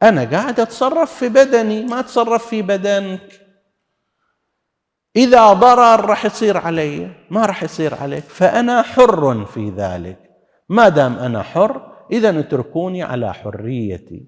أنا 0.03 0.23
قاعد 0.23 0.59
أتصرف 0.59 1.13
في 1.13 1.29
بدني 1.29 1.85
ما 1.85 1.99
أتصرف 1.99 2.47
في 2.47 2.61
بدنك. 2.61 3.41
إذا 5.15 5.53
ضرر 5.53 6.05
راح 6.05 6.25
يصير 6.25 6.57
علي 6.57 7.11
ما 7.29 7.45
راح 7.45 7.63
يصير 7.63 7.95
عليك. 7.95 8.23
فأنا 8.23 8.81
حر 8.81 9.45
في 9.45 9.69
ذلك. 9.69 10.17
ما 10.69 10.89
دام 10.89 11.19
أنا 11.19 11.43
حر 11.43 11.91
إذا 12.11 12.39
اتركوني 12.39 13.03
على 13.03 13.33
حريتي. 13.33 14.25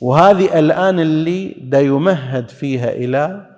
وهذه 0.00 0.58
الآن 0.58 1.00
اللي 1.00 1.54
دا 1.58 1.80
يمهد 1.80 2.48
فيها 2.48 2.90
إلى 2.90 3.50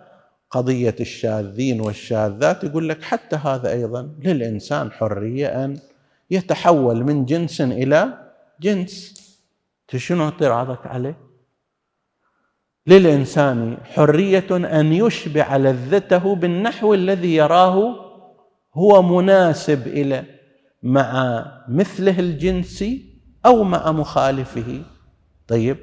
قضية 0.51 0.97
الشاذين 1.01 1.81
والشاذات. 1.81 2.64
يقول 2.64 2.88
لك 2.88 3.03
حتى 3.03 3.37
هذا 3.37 3.73
أيضا 3.73 4.11
للإنسان 4.25 4.92
حرية 4.92 5.64
أن 5.64 5.79
يتحول 6.31 7.05
من 7.05 7.25
جنس 7.25 7.61
إلى 7.61 8.09
جنس. 8.61 9.26
شنو 9.94 10.25
اعتراضك 10.25 10.87
عليه 10.87 11.18
للانسان 12.87 13.79
حريه 13.85 14.46
ان 14.51 14.92
يشبع 14.92 15.57
لذته 15.57 16.35
بالنحو 16.35 16.94
الذي 16.94 17.35
يراه 17.35 18.07
هو 18.75 19.03
مناسب 19.03 19.87
إلى 19.87 20.25
مع 20.83 21.44
مثله 21.68 22.18
الجنسي 22.18 23.18
أو 23.46 23.64
مع 23.64 23.92
مخالفه 23.92 24.83
طيب 25.49 25.79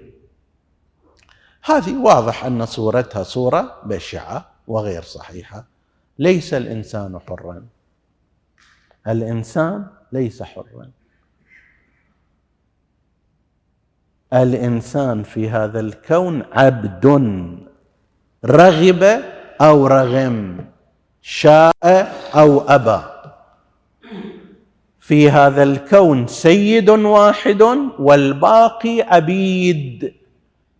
هذه 1.63 1.97
واضح 1.97 2.45
ان 2.45 2.65
صورتها 2.65 3.23
صوره 3.23 3.81
بشعه 3.85 4.51
وغير 4.67 5.01
صحيحه 5.01 5.65
ليس 6.19 6.53
الانسان 6.53 7.19
حرا 7.19 7.65
الانسان 9.07 9.87
ليس 10.11 10.43
حرا 10.43 10.91
الإنسان 14.33 15.23
في 15.23 15.49
هذا 15.49 15.79
الكون 15.79 16.43
عبد 16.53 17.05
رغب 18.45 19.21
أو 19.61 19.87
رغم 19.87 20.65
شاء 21.21 21.73
أو 22.35 22.61
أبى. 22.61 23.03
في 24.99 25.29
هذا 25.29 25.63
الكون 25.63 26.27
سيد 26.27 26.89
واحد 26.89 27.61
والباقي 27.99 29.01
عبيد. 29.01 30.13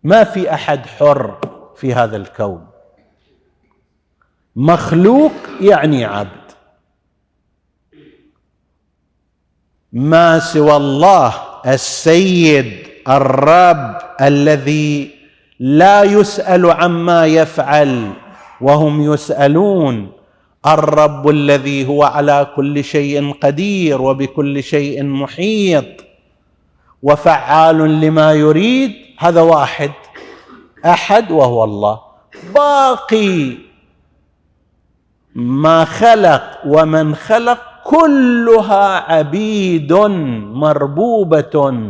ما 0.04 0.24
في 0.24 0.54
أحد 0.54 0.86
حر 0.86 1.38
في 1.76 1.94
هذا 1.94 2.18
الكون. 2.18 2.68
مخلوق 4.56 5.32
يعني 5.62 6.06
عبد. 6.06 6.44
ما 9.94 10.40
سوى 10.40 10.76
الله 10.76 11.34
السيد. 11.68 12.93
الرب 13.10 13.98
الذي 14.22 15.12
لا 15.60 16.04
يسأل 16.04 16.72
عما 16.72 17.26
يفعل 17.26 18.12
وهم 18.62 19.14
يسألون. 19.14 20.12
الرب 20.68 21.30
الذي 21.30 21.88
هو 21.88 22.04
على 22.04 22.48
كل 22.56 22.84
شيء 22.84 23.34
قدير 23.42 24.02
وبكل 24.02 24.64
شيء 24.64 25.04
محيط. 25.04 25.86
وفعال 27.04 28.02
لما 28.02 28.34
يريد. 28.34 28.92
هذا 29.20 29.42
واحد. 29.42 29.92
أحد 30.86 31.32
وهو 31.32 31.64
الله. 31.64 32.00
باقي 32.56 33.52
ما 35.36 35.86
خلق 35.86 36.44
ومن 36.66 37.16
خلق 37.16 37.60
كلها 37.84 39.14
عبيد 39.14 39.94
مربوبة. 40.54 41.84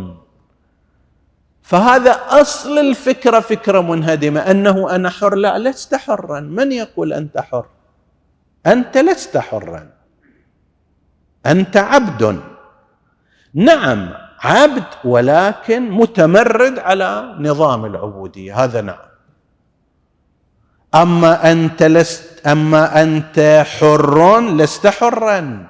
فهذا 1.64 2.12
أصل 2.12 2.78
الفكرة 2.78 3.40
فكرة 3.40 3.82
منهدمة 3.82 4.40
أنه 4.52 4.96
أنا 4.96 5.10
حر. 5.10 5.36
لا 5.36 5.60
لست 5.60 5.96
حرا. 5.96 6.40
من 6.40 6.72
يقول 6.72 7.14
أنت 7.14 7.40
حر؟ 7.40 7.66
أنت 8.68 8.98
لست 8.98 9.38
حرا. 9.38 9.90
أنت 11.46 11.78
عبد. 11.78 12.40
نعم 13.54 14.14
عبد 14.40 14.84
ولكن 15.04 15.92
متمرد 15.92 16.80
على 16.80 17.36
نظام 17.40 17.86
العبودية. 17.86 18.64
هذا 18.64 18.82
نعم. 18.82 19.06
أما 20.96 21.52
أنت 21.52 21.84
لست 21.84 22.48
أما 22.48 23.02
أنت 23.04 23.66
حر 23.80 24.40
لست 24.40 24.88
حرا. 24.88 25.68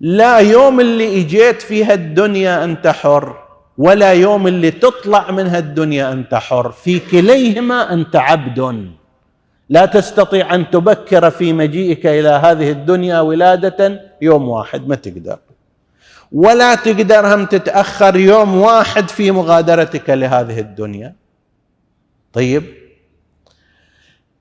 لا 0.00 0.38
يوم 0.38 0.80
اللي 0.80 1.20
إجيت 1.20 1.62
فيها 1.62 1.94
الدنيا 1.94 2.64
أنت 2.64 2.86
حر. 2.86 3.45
ولا 3.78 4.12
يوم 4.12 4.46
اللي 4.46 4.70
تطلع 4.70 5.30
منها 5.30 5.58
الدنيا 5.58 6.12
أنت 6.12 6.34
حر. 6.34 6.70
في 6.70 6.98
كليهما 6.98 7.92
أنت 7.92 8.16
عبد. 8.16 8.90
لا 9.68 9.86
تستطيع 9.86 10.54
أن 10.54 10.70
تبكر 10.70 11.30
في 11.30 11.52
مجيئك 11.52 12.06
إلى 12.06 12.28
هذه 12.28 12.70
الدنيا 12.70 13.20
ولادة 13.20 14.00
يوم 14.22 14.48
واحد 14.48 14.88
ما 14.88 14.94
تقدر. 14.94 15.38
ولا 16.32 16.74
تقدر 16.74 17.34
هم 17.34 17.46
تتأخر 17.46 18.16
يوم 18.16 18.56
واحد 18.56 19.08
في 19.08 19.30
مغادرتك 19.30 20.10
لهذه 20.10 20.60
الدنيا. 20.60 21.14
طيب. 22.32 22.64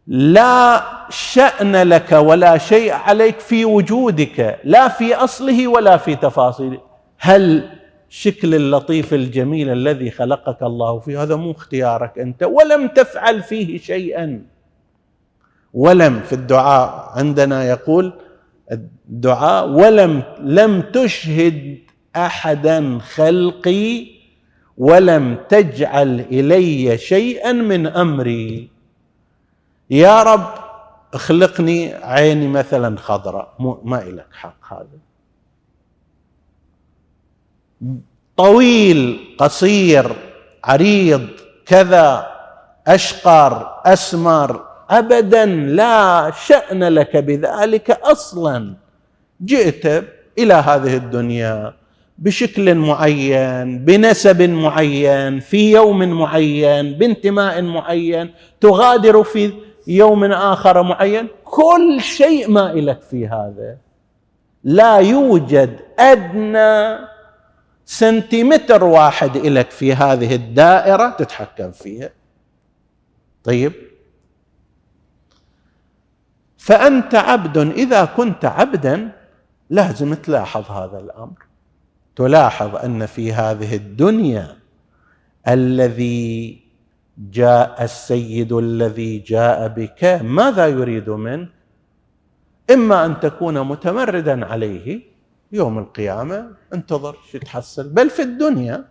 لا 0.08 0.84
شأن 1.10 1.76
لك 1.76 2.12
ولا 2.12 2.58
شيء 2.58 2.94
عليك 2.94 3.40
في 3.40 3.66
وجودك 3.66 4.60
لا 4.64 4.88
في 4.88 5.16
أصله 5.16 5.68
ولا 5.68 5.98
في 5.98 6.16
تفاصيله. 6.16 6.82
هل 7.20 7.70
شكل 8.16 8.56
اللطيف 8.56 9.14
الجميل 9.14 9.70
الذي 9.70 10.12
خلقك 10.12 10.64
الله 10.64 11.00
فيه. 11.00 11.24
هذا 11.24 11.36
مو 11.36 11.52
اختيارك 11.52 12.20
أنت. 12.20 12.44
ولم 12.44 12.88
تفعل 12.88 13.44
فيه 13.44 13.78
شيئا. 13.78 14.42
ولم 15.74 16.20
في 16.20 16.34
الدعاء. 16.34 17.12
عندنا 17.16 17.64
يقول 17.64 18.14
الدعاء 18.72 19.68
ولم 19.70 20.24
لم 20.40 20.82
تشهد 20.82 21.78
احدا 22.16 23.00
خلقي 23.00 24.08
ولم 24.78 25.38
تجعل 25.50 26.20
إلي 26.20 26.98
شيئا 26.98 27.52
من 27.52 27.88
أمري. 27.88 28.70
يا 29.90 30.24
رب 30.24 30.54
اخلقني 31.14 31.94
عيني 31.94 32.48
مثلا 32.48 32.98
خضراء. 32.98 33.54
ما 33.84 34.02
إلك 34.04 34.28
حق 34.32 34.74
هذا. 34.74 35.05
طويل 38.38 39.20
قصير 39.38 40.16
عريض 40.64 41.28
كذا 41.66 42.28
أشقر 42.88 43.82
أسمر 43.86 44.66
ابدا 44.90 45.46
لا 45.46 46.32
شأن 46.48 46.84
لك 46.84 47.18
بذلك 47.18 47.92
أصلا. 47.92 48.74
جئت 49.46 50.04
إلى 50.38 50.54
هذه 50.54 50.96
الدنيا 50.96 51.74
بشكل 52.18 52.76
معين 52.76 53.86
بنسب 53.86 54.42
معين 54.42 55.40
في 55.40 55.72
يوم 55.72 56.00
معين 56.20 56.94
بانتماء 56.94 57.62
معين 57.62 58.34
تغادر 58.62 59.24
في 59.24 59.54
يوم 59.88 60.24
آخر 60.24 60.84
معين. 60.84 61.28
كل 61.44 62.02
شيء 62.02 62.50
ما 62.50 62.74
لك 62.76 63.02
في 63.02 63.28
هذا. 63.28 63.78
لا 64.64 64.98
يوجد 64.98 65.80
أدنى 66.00 66.98
سنتيمتر 67.86 68.84
واحد 68.84 69.38
لك 69.38 69.72
في 69.72 69.94
هذه 69.94 70.36
الدائرة 70.36 71.10
تتحكم 71.10 71.72
فيها. 71.72 72.10
طيب. 73.44 73.74
فأنت 76.58 77.16
عبد 77.16 77.58
إذا 77.58 78.06
كنت 78.06 78.46
عبدا 78.46 79.12
لازم 79.70 80.14
تلاحظ 80.14 80.72
هذا 80.72 81.00
الأمر. 81.00 81.46
تلاحظ 82.16 82.76
أن 82.76 83.06
في 83.06 83.34
هذه 83.34 83.76
الدنيا 83.76 84.58
الذي 85.48 86.62
جاء 87.18 87.84
السيد 87.84 88.54
الذي 88.54 89.20
جاء 89.20 89.68
بك 89.68 90.04
ماذا 90.24 90.68
يريد 90.68 91.10
منك 91.10 91.50
إما 92.72 93.06
أن 93.06 93.20
تكون 93.20 93.68
متمردا 93.68 94.46
عليه 94.46 95.15
يوم 95.56 95.78
القيامة 95.80 96.48
انتظر 96.74 97.16
شو 97.32 97.38
تحصل. 97.38 97.90
بل 97.90 98.10
في 98.10 98.22
الدنيا 98.22 98.86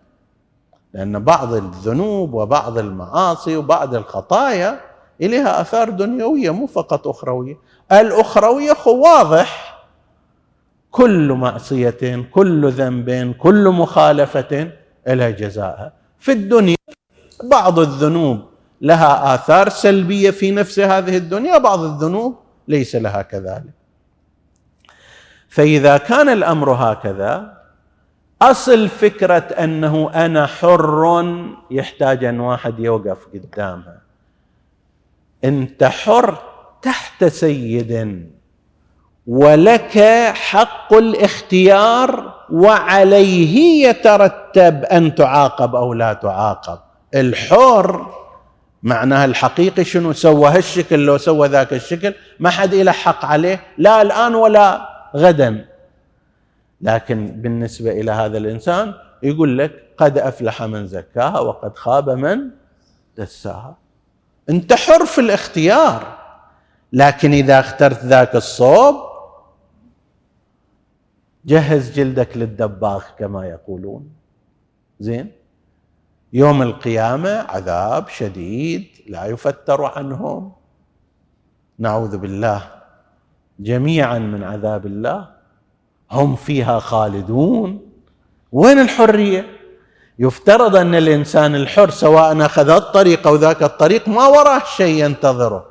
لأن 0.92 1.24
بعض 1.24 1.52
الذنوب 1.52 2.34
وبعض 2.34 2.78
المعاصي 2.78 3.56
وبعض 3.56 3.94
الخطايا 3.94 4.80
إليها 5.20 5.60
آثار 5.60 5.90
دنيوية 5.90 6.50
مو 6.50 6.66
فقط 6.66 7.08
أخروية. 7.08 7.56
الأخروية 7.92 8.86
واضح. 8.86 9.74
كل 10.90 11.32
معصيه 11.32 12.28
كل 12.32 12.70
ذنب 12.70 13.34
كل 13.38 13.68
مخالفه 13.68 14.70
لها 15.06 15.30
جزاءها 15.30 15.92
في 16.18 16.32
الدنيا 16.32 16.76
بعض 17.44 17.78
الذنوب 17.78 18.38
لها 18.80 19.34
آثار 19.34 19.68
سلبية 19.68 20.30
في 20.30 20.50
نفس 20.50 20.78
هذه 20.78 21.16
الدنيا 21.16 21.58
بعض 21.58 21.80
الذنوب 21.80 22.36
ليس 22.68 22.96
لها 22.96 23.22
كذلك. 23.22 23.83
فإذا 25.54 25.96
كان 25.96 26.28
الأمر 26.28 26.72
هكذا 26.72 27.54
أصل 28.42 28.88
فكرة 28.88 29.36
أنه 29.38 30.10
أنا 30.14 30.46
حر 30.46 31.24
يحتاج 31.70 32.24
ان 32.24 32.40
واحد 32.40 32.78
يوقف 32.78 33.18
قدامها. 33.34 34.00
أنت 35.44 35.84
حر 35.84 36.38
تحت 36.82 37.24
سيد 37.24 38.22
ولك 39.26 39.98
حق 40.34 40.94
الاختيار 40.94 42.34
وعليه 42.50 43.86
يترتب 43.88 44.84
أن 44.84 45.14
تعاقب 45.14 45.74
أو 45.76 45.94
لا 45.94 46.12
تعاقب. 46.12 46.78
الحر 47.14 48.06
معناها 48.82 49.24
الحقيقي 49.24 49.84
شنو؟ 49.84 50.12
سوى 50.12 50.48
هالشكل 50.48 50.98
لو 50.98 51.18
سوى 51.18 51.48
ذاك 51.48 51.72
الشكل 51.72 52.14
ما 52.40 52.50
حد 52.50 52.74
له 52.74 52.92
حق 52.92 53.24
عليه 53.24 53.60
لا 53.78 54.02
الآن 54.02 54.34
ولا 54.34 54.93
غدا. 55.16 55.66
لكن 56.80 57.40
بالنسبة 57.42 57.90
إلى 57.90 58.10
هذا 58.10 58.38
الإنسان 58.38 58.94
يقول 59.22 59.58
لك 59.58 59.94
قد 59.96 60.18
أفلح 60.18 60.62
من 60.62 60.86
زكاها 60.86 61.40
وقد 61.40 61.76
خاب 61.76 62.10
من 62.10 62.50
دساها. 63.16 63.76
أنت 64.50 64.72
حر 64.72 65.06
في 65.06 65.20
الاختيار 65.20 66.18
لكن 66.92 67.32
إذا 67.32 67.60
اخترت 67.60 68.04
ذاك 68.04 68.36
الصوب 68.36 68.96
جهز 71.44 71.92
جلدك 71.92 72.36
للدباغ 72.36 73.04
كما 73.18 73.46
يقولون. 73.46 74.10
زين؟ 75.00 75.32
يوم 76.32 76.62
القيامة 76.62 77.30
عذاب 77.30 78.08
شديد 78.08 78.88
لا 79.08 79.24
يفتر 79.24 79.84
عنهم. 79.84 80.52
نعوذ 81.78 82.18
بالله. 82.18 82.83
جميعا 83.58 84.18
من 84.18 84.42
عذاب 84.42 84.86
الله 84.86 85.28
هم 86.10 86.36
فيها 86.36 86.78
خالدون. 86.78 87.80
وين 88.52 88.78
الحرية؟ 88.78 89.46
يفترض 90.18 90.76
أن 90.76 90.94
الإنسان 90.94 91.54
الحر 91.54 91.90
سواء 91.90 92.46
أخذ 92.46 92.68
الطريق 92.68 93.26
أو 93.26 93.36
ذاك 93.36 93.62
الطريق 93.62 94.08
ما 94.08 94.26
وراه 94.26 94.62
شيء 94.76 95.04
ينتظره. 95.04 95.66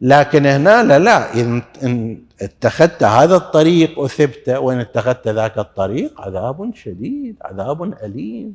لكن 0.00 0.46
هنا 0.46 0.82
لا 0.82 0.98
لا. 0.98 1.40
إن 1.82 2.22
اتخذت 2.42 3.02
هذا 3.02 3.36
الطريق 3.36 4.00
اثبت 4.00 4.48
وإن 4.48 4.80
اتخذت 4.80 5.28
ذاك 5.28 5.58
الطريق 5.58 6.20
عذاب 6.20 6.74
شديد 6.74 7.36
عذاب 7.42 7.82
أليم. 7.82 8.54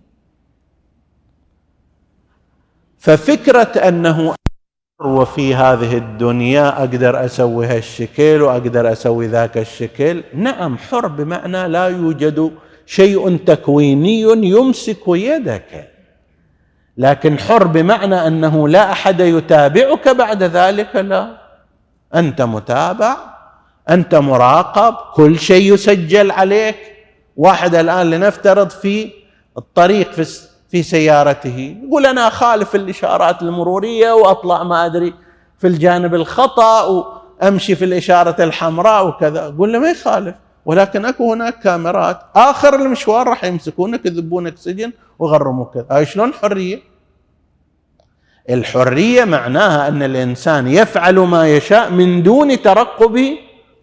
ففكرة 3.00 3.88
أنه 3.88 4.36
وفي 5.02 5.56
هذه 5.56 5.98
الدنيا 5.98 6.80
أقدر 6.80 7.26
أسوي 7.26 7.66
هالشكل 7.66 8.42
وأقدر 8.42 8.92
أسوي 8.92 9.28
ذاك 9.28 9.58
الشكل 9.58 10.24
نعم 10.34 10.78
حر 10.78 11.08
بمعنى 11.08 11.68
لا 11.68 11.88
يوجد 11.88 12.52
شيء 12.86 13.38
تكويني 13.38 14.22
يمسك 14.22 15.08
يدك. 15.08 15.92
لكن 16.98 17.40
حر 17.40 17.68
بمعنى 17.68 18.28
أنه 18.28 18.70
لا 18.70 18.92
أحد 18.92 19.20
يتابعك 19.20 20.10
بعد 20.10 20.44
ذلك 20.44 20.96
لا. 20.96 21.38
أنت 22.16 22.42
متابع 22.42 23.18
أنت 23.90 24.16
مراقب 24.16 24.96
كل 25.14 25.40
شيء 25.40 25.74
يسجل 25.74 26.32
عليك. 26.32 26.78
واحد 27.38 27.76
الآن 27.76 28.10
لنفترض 28.10 28.70
في 28.70 29.12
الطريق 29.58 30.12
في 30.12 30.47
في 30.70 30.84
سيارته 30.84 31.78
يقول 31.84 32.06
أنا 32.06 32.28
أخالف 32.28 32.76
الإشارات 32.76 33.42
المرورية 33.42 34.12
وأطلع 34.12 34.64
ما 34.64 34.86
أدري 34.86 35.14
في 35.60 35.68
الجانب 35.68 36.16
الخطأ 36.16 36.84
وأمشي 36.84 37.76
في 37.76 37.86
الإشارة 37.86 38.44
الحمراء 38.44 39.08
وكذا 39.08 39.48
أقول 39.48 39.74
له 39.74 39.80
ما 39.80 39.90
يخالف 39.92 40.36
ولكن 40.66 41.06
أكو 41.06 41.34
هناك 41.34 41.60
كاميرات 41.60 42.20
آخر 42.36 42.76
المشوار 42.76 43.28
راح 43.28 43.44
يمسكونك 43.44 44.06
يذبونك 44.06 44.58
سجن 44.58 44.92
ويغرموك 45.20 45.86
هاي 45.92 46.06
شلون 46.06 46.34
حرية؟ 46.34 46.80
الحرية 48.50 49.24
معناها 49.24 49.88
أن 49.88 50.04
الإنسان 50.04 50.68
يفعل 50.68 51.20
ما 51.20 51.48
يشاء 51.56 51.90
من 51.92 52.24
دون 52.24 52.62
ترقب 52.62 53.38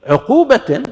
عقوبة 0.07 0.83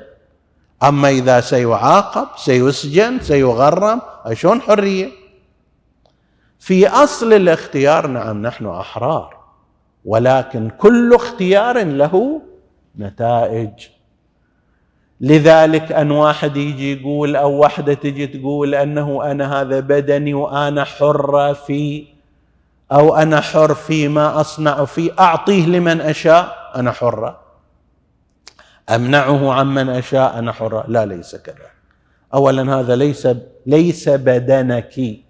أما 0.82 1.08
إذا 1.08 1.40
سيعاقب 1.40 2.26
سيسجن 2.36 3.20
سيغرم 3.20 4.00
شلون 4.32 4.60
حرية؟ 4.60 5.21
في 6.62 6.88
أصل 6.88 7.32
الاختيار 7.32 8.06
نعم 8.06 8.42
نحن 8.42 8.66
أحرار 8.66 9.36
ولكن 10.04 10.70
كل 10.70 11.14
اختيار 11.14 11.84
له 11.84 12.42
نتائج. 12.98 13.70
لذلك 15.20 15.92
أن 15.92 16.10
واحد 16.10 16.56
يجي 16.56 17.00
يقول 17.00 17.36
أو 17.36 17.52
واحدة 17.52 17.94
تجي 17.94 18.26
تقول 18.26 18.74
أنه 18.74 19.30
أنا 19.30 19.60
هذا 19.60 19.80
بدني 19.80 20.34
وأنا 20.34 20.84
حره 20.84 21.52
في 21.52 22.04
أو 22.92 23.16
أنا 23.16 23.40
حر 23.40 23.74
فيما 23.74 24.40
أصنع 24.40 24.84
فيه 24.84 25.12
أعطيه 25.18 25.66
لمن 25.66 26.00
أشاء 26.00 26.72
أنا 26.76 26.92
حره 26.92 27.40
أمنعه 28.90 29.52
عمن 29.52 29.88
أشاء 29.88 30.38
أنا 30.38 30.52
حره 30.52 30.84
لا 30.88 31.06
ليس 31.06 31.36
كذا. 31.36 31.70
اولا 32.34 32.80
هذا 32.80 32.96
ليس 32.96 33.28
ليس 33.66 34.08
بدنك. 34.08 35.22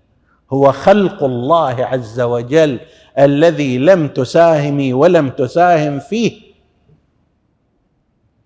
هو 0.52 0.72
خلق 0.72 1.24
الله 1.24 1.84
عز 1.84 2.20
وجل 2.20 2.80
الذي 3.18 3.78
لم 3.78 4.08
تساهمي 4.08 4.92
ولم 4.92 5.28
تساهم 5.30 5.98
فيه. 5.98 6.40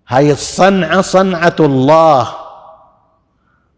هاي 0.07 0.31
الصنعة 0.31 1.01
صنعة 1.01 1.55
الله. 1.59 2.27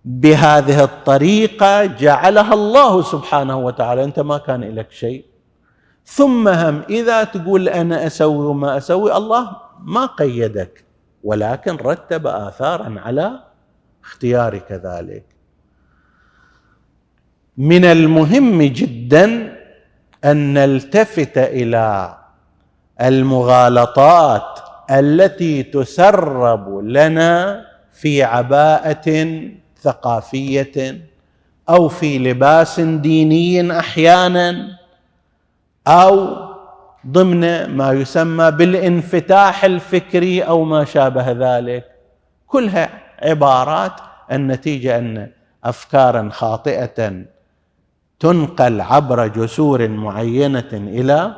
بهذه 0.06 0.84
الطريقة 0.84 1.86
جعلها 1.86 2.54
الله 2.54 3.02
سبحانه 3.02 3.58
وتعالى. 3.58 4.04
أنت 4.04 4.20
ما 4.20 4.38
كان 4.38 4.62
لك 4.62 4.92
شيء. 4.92 5.26
ثم 6.06 6.48
هم 6.48 6.82
إذا 6.90 7.24
تقول 7.24 7.70
أنا 7.70 8.08
أسوي 8.08 8.46
وما 8.46 8.78
أسوي 8.78 9.18
الله 9.18 9.52
ما 9.80 10.06
قيدك 10.06 10.86
ولكن 11.24 11.76
رتب 11.76 12.28
آثارا 12.28 12.96
على 13.06 13.40
اختيارك 14.04 14.72
ذلك. 14.72 15.39
من 17.60 17.86
المهم 17.86 18.64
جدا 18.64 19.56
أن 20.26 20.54
نلتفت 20.54 21.38
إلى 21.38 22.16
المغالطات 23.02 24.60
التي 24.92 25.64
تسرب 25.64 26.78
لنا 26.86 27.66
في 27.94 28.24
عباءة 28.24 29.40
ثقافية 29.82 31.02
أو 31.70 31.88
في 31.90 32.20
لباس 32.20 32.80
ديني 32.80 33.80
أحيانا 33.80 34.78
أو 35.88 36.38
ضمن 37.08 37.66
ما 37.66 37.92
يسمى 37.92 38.52
بالانفتاح 38.52 39.64
الفكري 39.64 40.42
أو 40.42 40.64
ما 40.64 40.86
شابه 40.86 41.32
ذلك. 41.32 41.86
كلها 42.48 42.90
عبارات 43.22 43.94
النتيجة 44.32 44.98
أن 44.98 45.32
افكارا 45.64 46.30
خاطئة 46.32 47.12
تنقل 48.20 48.82
عبر 48.82 49.28
جسور 49.28 49.88
معينة 49.88 50.70
إلى 50.74 51.36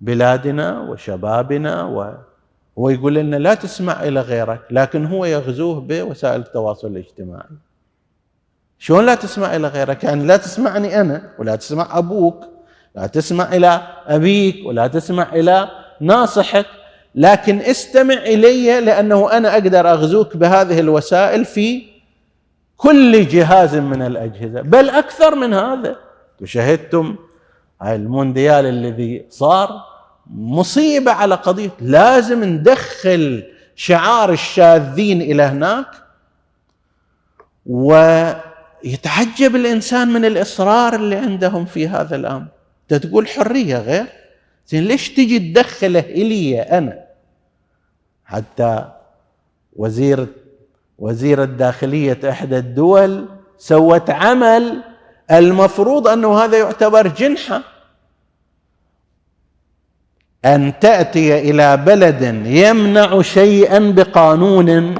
بلادنا 0.00 0.80
وشبابنا 0.80 1.84
و 1.84 2.12
هو 2.78 2.90
يقول 2.90 3.14
لنا 3.14 3.36
لا 3.36 3.54
تسمع 3.54 4.02
إلى 4.02 4.20
غيرك 4.20 4.60
لكن 4.70 5.06
هو 5.06 5.24
يغزوه 5.24 5.80
بوسائل 5.80 6.40
التواصل 6.40 6.88
الاجتماعي. 6.88 7.56
شلون 8.78 9.06
لا 9.06 9.14
تسمع 9.14 9.56
إلى 9.56 9.68
غيرك؟ 9.68 10.04
يعني 10.04 10.24
لا 10.24 10.36
تسمعني 10.36 11.00
أنا 11.00 11.30
ولا 11.38 11.56
تسمع 11.56 11.98
أبوك 11.98 12.44
لا 12.94 13.06
تسمع 13.06 13.52
إلى 13.52 13.80
أبيك 14.06 14.66
ولا 14.66 14.86
تسمع 14.86 15.28
إلى 15.32 15.68
ناصحك 16.00 16.66
لكن 17.14 17.58
استمع 17.58 18.14
إلي 18.14 18.80
لأنه 18.80 19.32
أنا 19.32 19.52
أقدر 19.52 19.90
أغزوك 19.90 20.36
بهذه 20.36 20.80
الوسائل 20.80 21.44
في 21.44 21.91
كل 22.82 23.28
جهاز 23.28 23.74
من 23.76 24.02
الأجهزة 24.02 24.62
بل 24.62 24.90
أكثر 24.90 25.34
من 25.34 25.54
هذا. 25.54 25.96
شهدتم 26.44 27.16
المونديال 27.82 28.66
الذي 28.66 29.26
صار 29.30 29.84
مصيبة 30.30 31.12
على 31.12 31.34
قضية 31.34 31.70
لازم 31.80 32.44
ندخل 32.44 33.44
شعار 33.76 34.32
الشاذين 34.32 35.22
إلى 35.22 35.42
هناك 35.42 35.86
ويتعجب 37.66 39.56
الإنسان 39.56 40.08
من 40.08 40.24
الإصرار 40.24 40.94
اللي 40.94 41.16
عندهم 41.16 41.64
في 41.64 41.88
هذا 41.88 42.16
الأمر. 42.16 42.46
أنت 42.82 43.06
تقول 43.06 43.28
حرية 43.28 43.78
غير؟ 43.78 44.06
زين 44.66 44.84
ليش 44.84 45.08
تجي 45.08 45.38
تدخله 45.38 46.00
إلي 46.00 46.62
أنا؟ 46.62 47.04
حتى 48.24 48.92
وزير 49.76 50.26
وزير 51.02 51.42
الداخلية 51.42 52.18
إحدى 52.30 52.58
الدول 52.58 53.28
سوت 53.58 54.10
عمل 54.10 54.82
المفروض 55.30 56.08
أنه 56.08 56.38
هذا 56.38 56.58
يعتبر 56.58 57.06
جنحة. 57.06 57.62
أن 60.44 60.72
تأتي 60.80 61.50
إلى 61.50 61.76
بلد 61.76 62.22
يمنع 62.46 63.22
شيئا 63.22 63.78
بقانون 63.90 64.94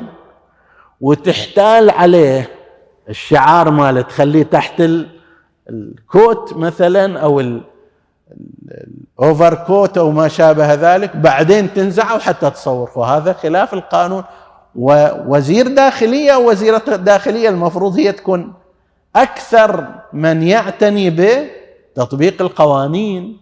وتحتال 1.00 1.90
عليه 1.90 2.48
الشعار 3.08 3.70
ماله 3.70 4.02
تخليه 4.02 4.42
تحت 4.42 4.82
الكوت 5.70 6.52
مثلا 6.56 7.20
أو 7.20 7.40
ال 9.18 9.54
overcoat 9.54 9.98
أو 9.98 10.10
ما 10.10 10.28
شابه 10.28 10.74
ذلك 10.74 11.16
بعدين 11.16 11.74
تنزعه 11.74 12.18
حتى 12.18 12.50
تصور 12.50 12.90
وهذا 12.96 13.32
خلاف 13.32 13.74
القانون. 13.74 14.24
ووزير 14.74 15.68
داخلية 15.68 16.36
وزيره 16.36 16.78
داخليه 16.96 17.48
المفروض 17.48 17.96
هي 17.96 18.12
تكون 18.12 18.52
أكثر 19.16 19.88
من 20.12 20.42
يعتني 20.42 21.10
بتطبيق 21.10 22.42
القوانين. 22.42 23.40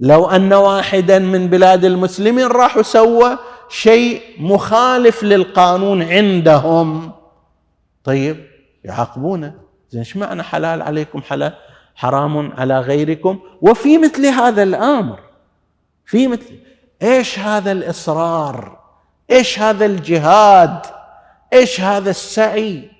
لو 0.00 0.26
أن 0.26 0.52
واحدا 0.52 1.18
من 1.18 1.46
بلاد 1.46 1.84
المسلمين 1.84 2.46
راح 2.46 2.76
وسوى 2.76 3.38
شيء 3.68 4.22
مخالف 4.38 5.22
للقانون 5.22 6.02
عندهم. 6.02 7.12
طيب 8.04 8.46
يعاقبونه. 8.84 9.54
زين 9.90 10.00
إيش 10.00 10.16
معنى 10.16 10.42
حلال 10.42 10.82
عليكم 10.82 11.22
حلال 11.22 11.52
حرام 11.94 12.52
على 12.52 12.80
غيركم؟ 12.80 13.38
وفي 13.62 13.98
مثل 13.98 14.26
هذا 14.26 14.62
الأمر 14.62 15.18
في 16.06 16.28
مثل 16.28 16.54
إيش 17.02 17.38
هذا 17.38 17.72
الإصرار؟ 17.72 18.75
إيش 19.30 19.58
هذا 19.58 19.86
الجهاد؟ 19.86 20.80
إيش 21.52 21.80
هذا 21.80 22.10
السعي؟ 22.10 22.90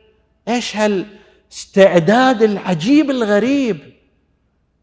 إيش 0.48 0.76
هالاستعداد 0.76 2.42
العجيب 2.42 3.10
الغريب؟ 3.10 3.78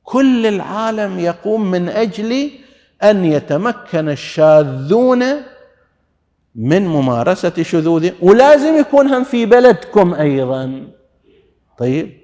كل 0.03 0.45
العالم 0.45 1.19
يقوم 1.19 1.71
من 1.71 1.89
أجل 1.89 2.51
أن 3.03 3.25
يتمكن 3.25 4.09
الشاذون 4.09 5.23
من 6.55 6.87
ممارسة 6.87 7.63
شذوذ. 7.63 8.09
ولازم 8.21 8.79
يكون 8.79 9.07
هم 9.07 9.23
في 9.23 9.45
بلدكم 9.45 10.13
أيضا. 10.13 10.87
طيب. 11.77 12.23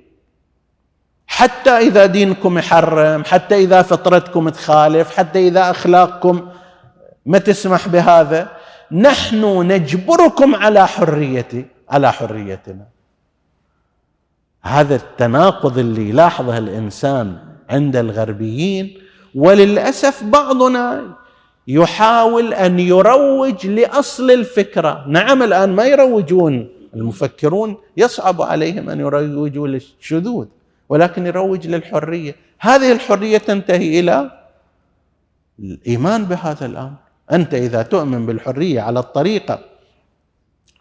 حتى 1.28 1.70
إذا 1.70 2.06
دينكم 2.06 2.58
يحرم 2.58 3.24
حتى 3.24 3.56
إذا 3.56 3.82
فطرتكم 3.82 4.50
تخالف 4.50 5.16
حتى 5.16 5.48
إذا 5.48 5.70
أخلاقكم 5.70 6.48
ما 7.26 7.38
تسمح 7.38 7.88
بهذا. 7.88 8.59
نحن 8.92 9.72
نجبركم 9.72 10.56
على 10.56 10.88
حريتي 10.88 11.66
على 11.90 12.14
حريتنا. 12.14 12.86
هذا 14.62 14.96
التناقض 14.96 15.78
اللي 15.78 16.10
يلاحظه 16.10 16.58
الإنسان 16.58 17.38
عند 17.70 17.96
الغربيين 17.96 18.98
وللأسف 19.36 20.24
بعضنا 20.24 21.16
يحاول 21.68 22.54
أن 22.54 22.80
يروج 22.80 23.68
لأصل 23.68 24.32
الفكرة. 24.32 25.06
نعم 25.08 25.44
الآن 25.44 25.70
ما 25.70 25.86
يروجون 25.86 26.70
المفكرون 26.94 27.78
يصعب 27.98 28.42
عليهم 28.42 28.90
أن 28.90 29.00
يروجوا 29.00 29.68
للشذوذ 29.68 30.48
ولكن 30.90 31.26
يروج 31.26 31.68
للحرية. 31.68 32.36
هذه 32.60 32.92
الحرية 32.92 33.38
تنتهي 33.38 34.00
إلى 34.00 34.32
الإيمان 35.60 36.26
بهذا 36.26 36.66
الأمر. 36.66 37.09
أنت 37.32 37.54
إذا 37.54 37.82
تؤمن 37.82 38.26
بالحرية 38.26 38.82
على 38.82 39.00
الطريقة 39.00 39.60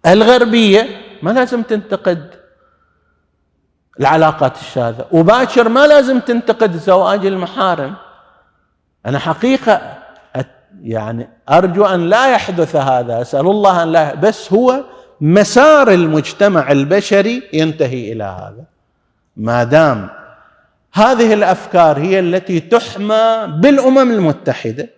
الغربية 0.07 0.89
ما 1.23 1.31
لازم 1.31 1.63
تنتقد 1.63 2.31
العلاقات 4.01 4.57
الشاذة. 4.57 5.07
وباكر 5.13 5.69
ما 5.69 5.87
لازم 5.87 6.21
تنتقد 6.21 6.77
زواج 6.77 7.27
المحارم. 7.27 7.95
أنا 9.07 9.19
حقيقة 9.19 9.99
يعني 10.83 11.29
أرجو 11.51 11.85
أن 11.85 12.09
لا 12.09 12.33
يحدث 12.33 12.77
هذا. 12.77 13.21
أسأل 13.21 13.47
الله 13.47 13.83
أن 13.83 13.93
لا 13.93 14.15
بس 14.15 14.53
هو 14.53 14.85
مسار 15.21 15.91
المجتمع 15.91 16.73
البشري 16.73 17.43
ينتهي 17.53 18.13
إلى 18.13 18.25
هذا. 18.25 18.65
ما 19.37 19.65
دام 19.65 20.09
هذه 20.93 21.35
الأفكار 21.35 21.99
هي 21.99 22.19
التي 22.19 22.61
تحمى 22.61 23.47
بالأمم 23.61 24.11
المتحدة 24.11 24.98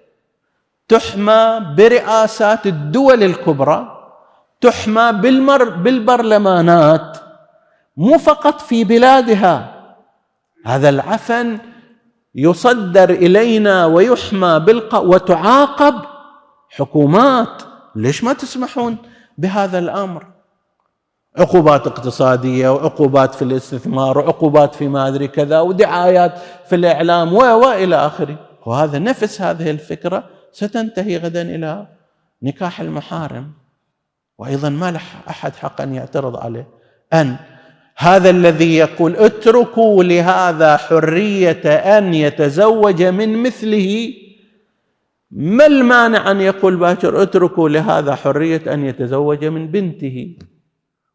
تحمى 0.90 1.60
برئاسات 1.76 2.66
الدول 2.66 3.22
الكبرى 3.22 3.96
تحمى 4.60 5.12
بالمر 5.12 5.68
بالبرلمانات 5.68 7.18
مو 7.96 8.18
فقط 8.18 8.60
في 8.60 8.84
بلادها. 8.84 9.74
هذا 10.66 10.88
العفن 10.88 11.58
يصدر 12.34 13.10
إلينا 13.10 13.86
ويحمى 13.86 14.60
بالق 14.66 14.94
وتعاقب 14.94 15.94
حكومات. 16.70 17.62
ليش 17.96 18.24
ما 18.24 18.32
تسمحون 18.32 18.96
بهذا 19.38 19.78
الأمر؟ 19.78 20.26
عقوبات 21.38 21.86
اقتصادية 21.86 22.68
وعقوبات 22.68 23.34
في 23.34 23.42
الاستثمار 23.42 24.18
وعقوبات 24.18 24.74
في 24.74 24.88
ما 24.88 25.08
أدري 25.08 25.28
كذا 25.28 25.60
ودعايات 25.60 26.32
في 26.68 26.76
الإعلام 26.76 27.34
و 27.34 27.38
وإلى 27.38 27.96
آخره. 27.96 28.36
وهذا 28.66 28.98
نفس 28.98 29.40
هذه 29.40 29.70
الفكرة 29.70 30.39
ستنتهي 30.52 31.16
غدا 31.16 31.42
إلى 31.42 31.86
نكاح 32.42 32.80
المحارم. 32.80 33.52
وأيضا 34.38 34.68
ما 34.68 34.90
له 34.90 35.00
أحد 35.28 35.54
حق 35.54 35.80
ان 35.80 35.94
يعترض 35.94 36.36
عليه. 36.36 36.68
أن 37.12 37.36
هذا 37.96 38.30
الذي 38.30 38.76
يقول 38.76 39.16
اتركوا 39.16 40.04
لهذا 40.04 40.76
حرية 40.76 41.74
أن 41.98 42.14
يتزوج 42.14 43.02
من 43.02 43.42
مثله. 43.42 44.14
ما 45.30 45.66
المانع 45.66 46.30
أن 46.30 46.40
يقول 46.40 46.76
باكر 46.76 47.22
اتركوا 47.22 47.68
لهذا 47.68 48.14
حرية 48.14 48.74
أن 48.74 48.84
يتزوج 48.84 49.44
من 49.44 49.66
بنته 49.70 50.36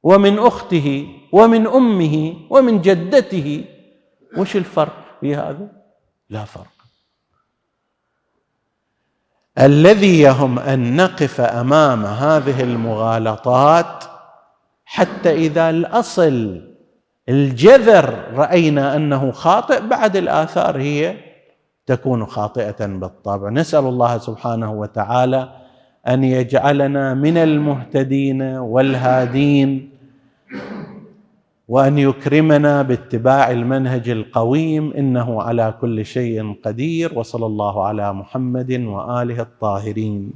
ومن 0.04 0.40
أخته 0.40 1.08
ومن 1.32 1.68
أمه 1.68 2.36
ومن 2.50 2.82
جدته؟ 2.82 3.66
وش 4.38 4.56
الفرق 4.56 5.18
في 5.22 5.36
هذا؟ 5.36 5.68
لا 6.30 6.46
فرق. 6.46 6.75
الذي 9.60 10.22
يهم 10.22 10.60
أن 10.60 10.96
نقف 10.96 11.42
أمام 11.42 12.06
هذه 12.06 12.62
المغالطات 12.64 14.04
حتى 14.86 15.32
إذا 15.32 15.70
الأصل 15.70 16.62
الجذر 17.30 18.16
رأينا 18.34 18.96
أنه 18.96 19.32
خاطئ 19.32 19.88
بعد 19.88 20.16
الآثار 20.16 20.78
هي 20.78 21.16
تكون 21.86 22.26
خاطئة 22.26 22.86
بالطبع. 22.86 23.50
نسأل 23.50 23.86
الله 23.86 24.18
سبحانه 24.18 24.72
وتعالى 24.72 25.50
أن 26.08 26.24
يجعلنا 26.24 27.14
من 27.14 27.38
المهتدين 27.38 28.42
والهادين. 28.42 29.90
وأن 31.68 31.98
يكرمنا 31.98 32.82
باتباع 32.82 33.52
المنهج 33.52 34.10
القويم 34.10 34.94
إنه 34.94 35.42
على 35.42 35.74
كل 35.82 36.06
شيء 36.06 36.56
قدير 36.64 37.20
وصلى 37.20 37.46
الله 37.46 37.84
على 37.86 38.14
محمد 38.14 38.72
وآله 38.72 39.42
الطاهرين. 39.42 40.32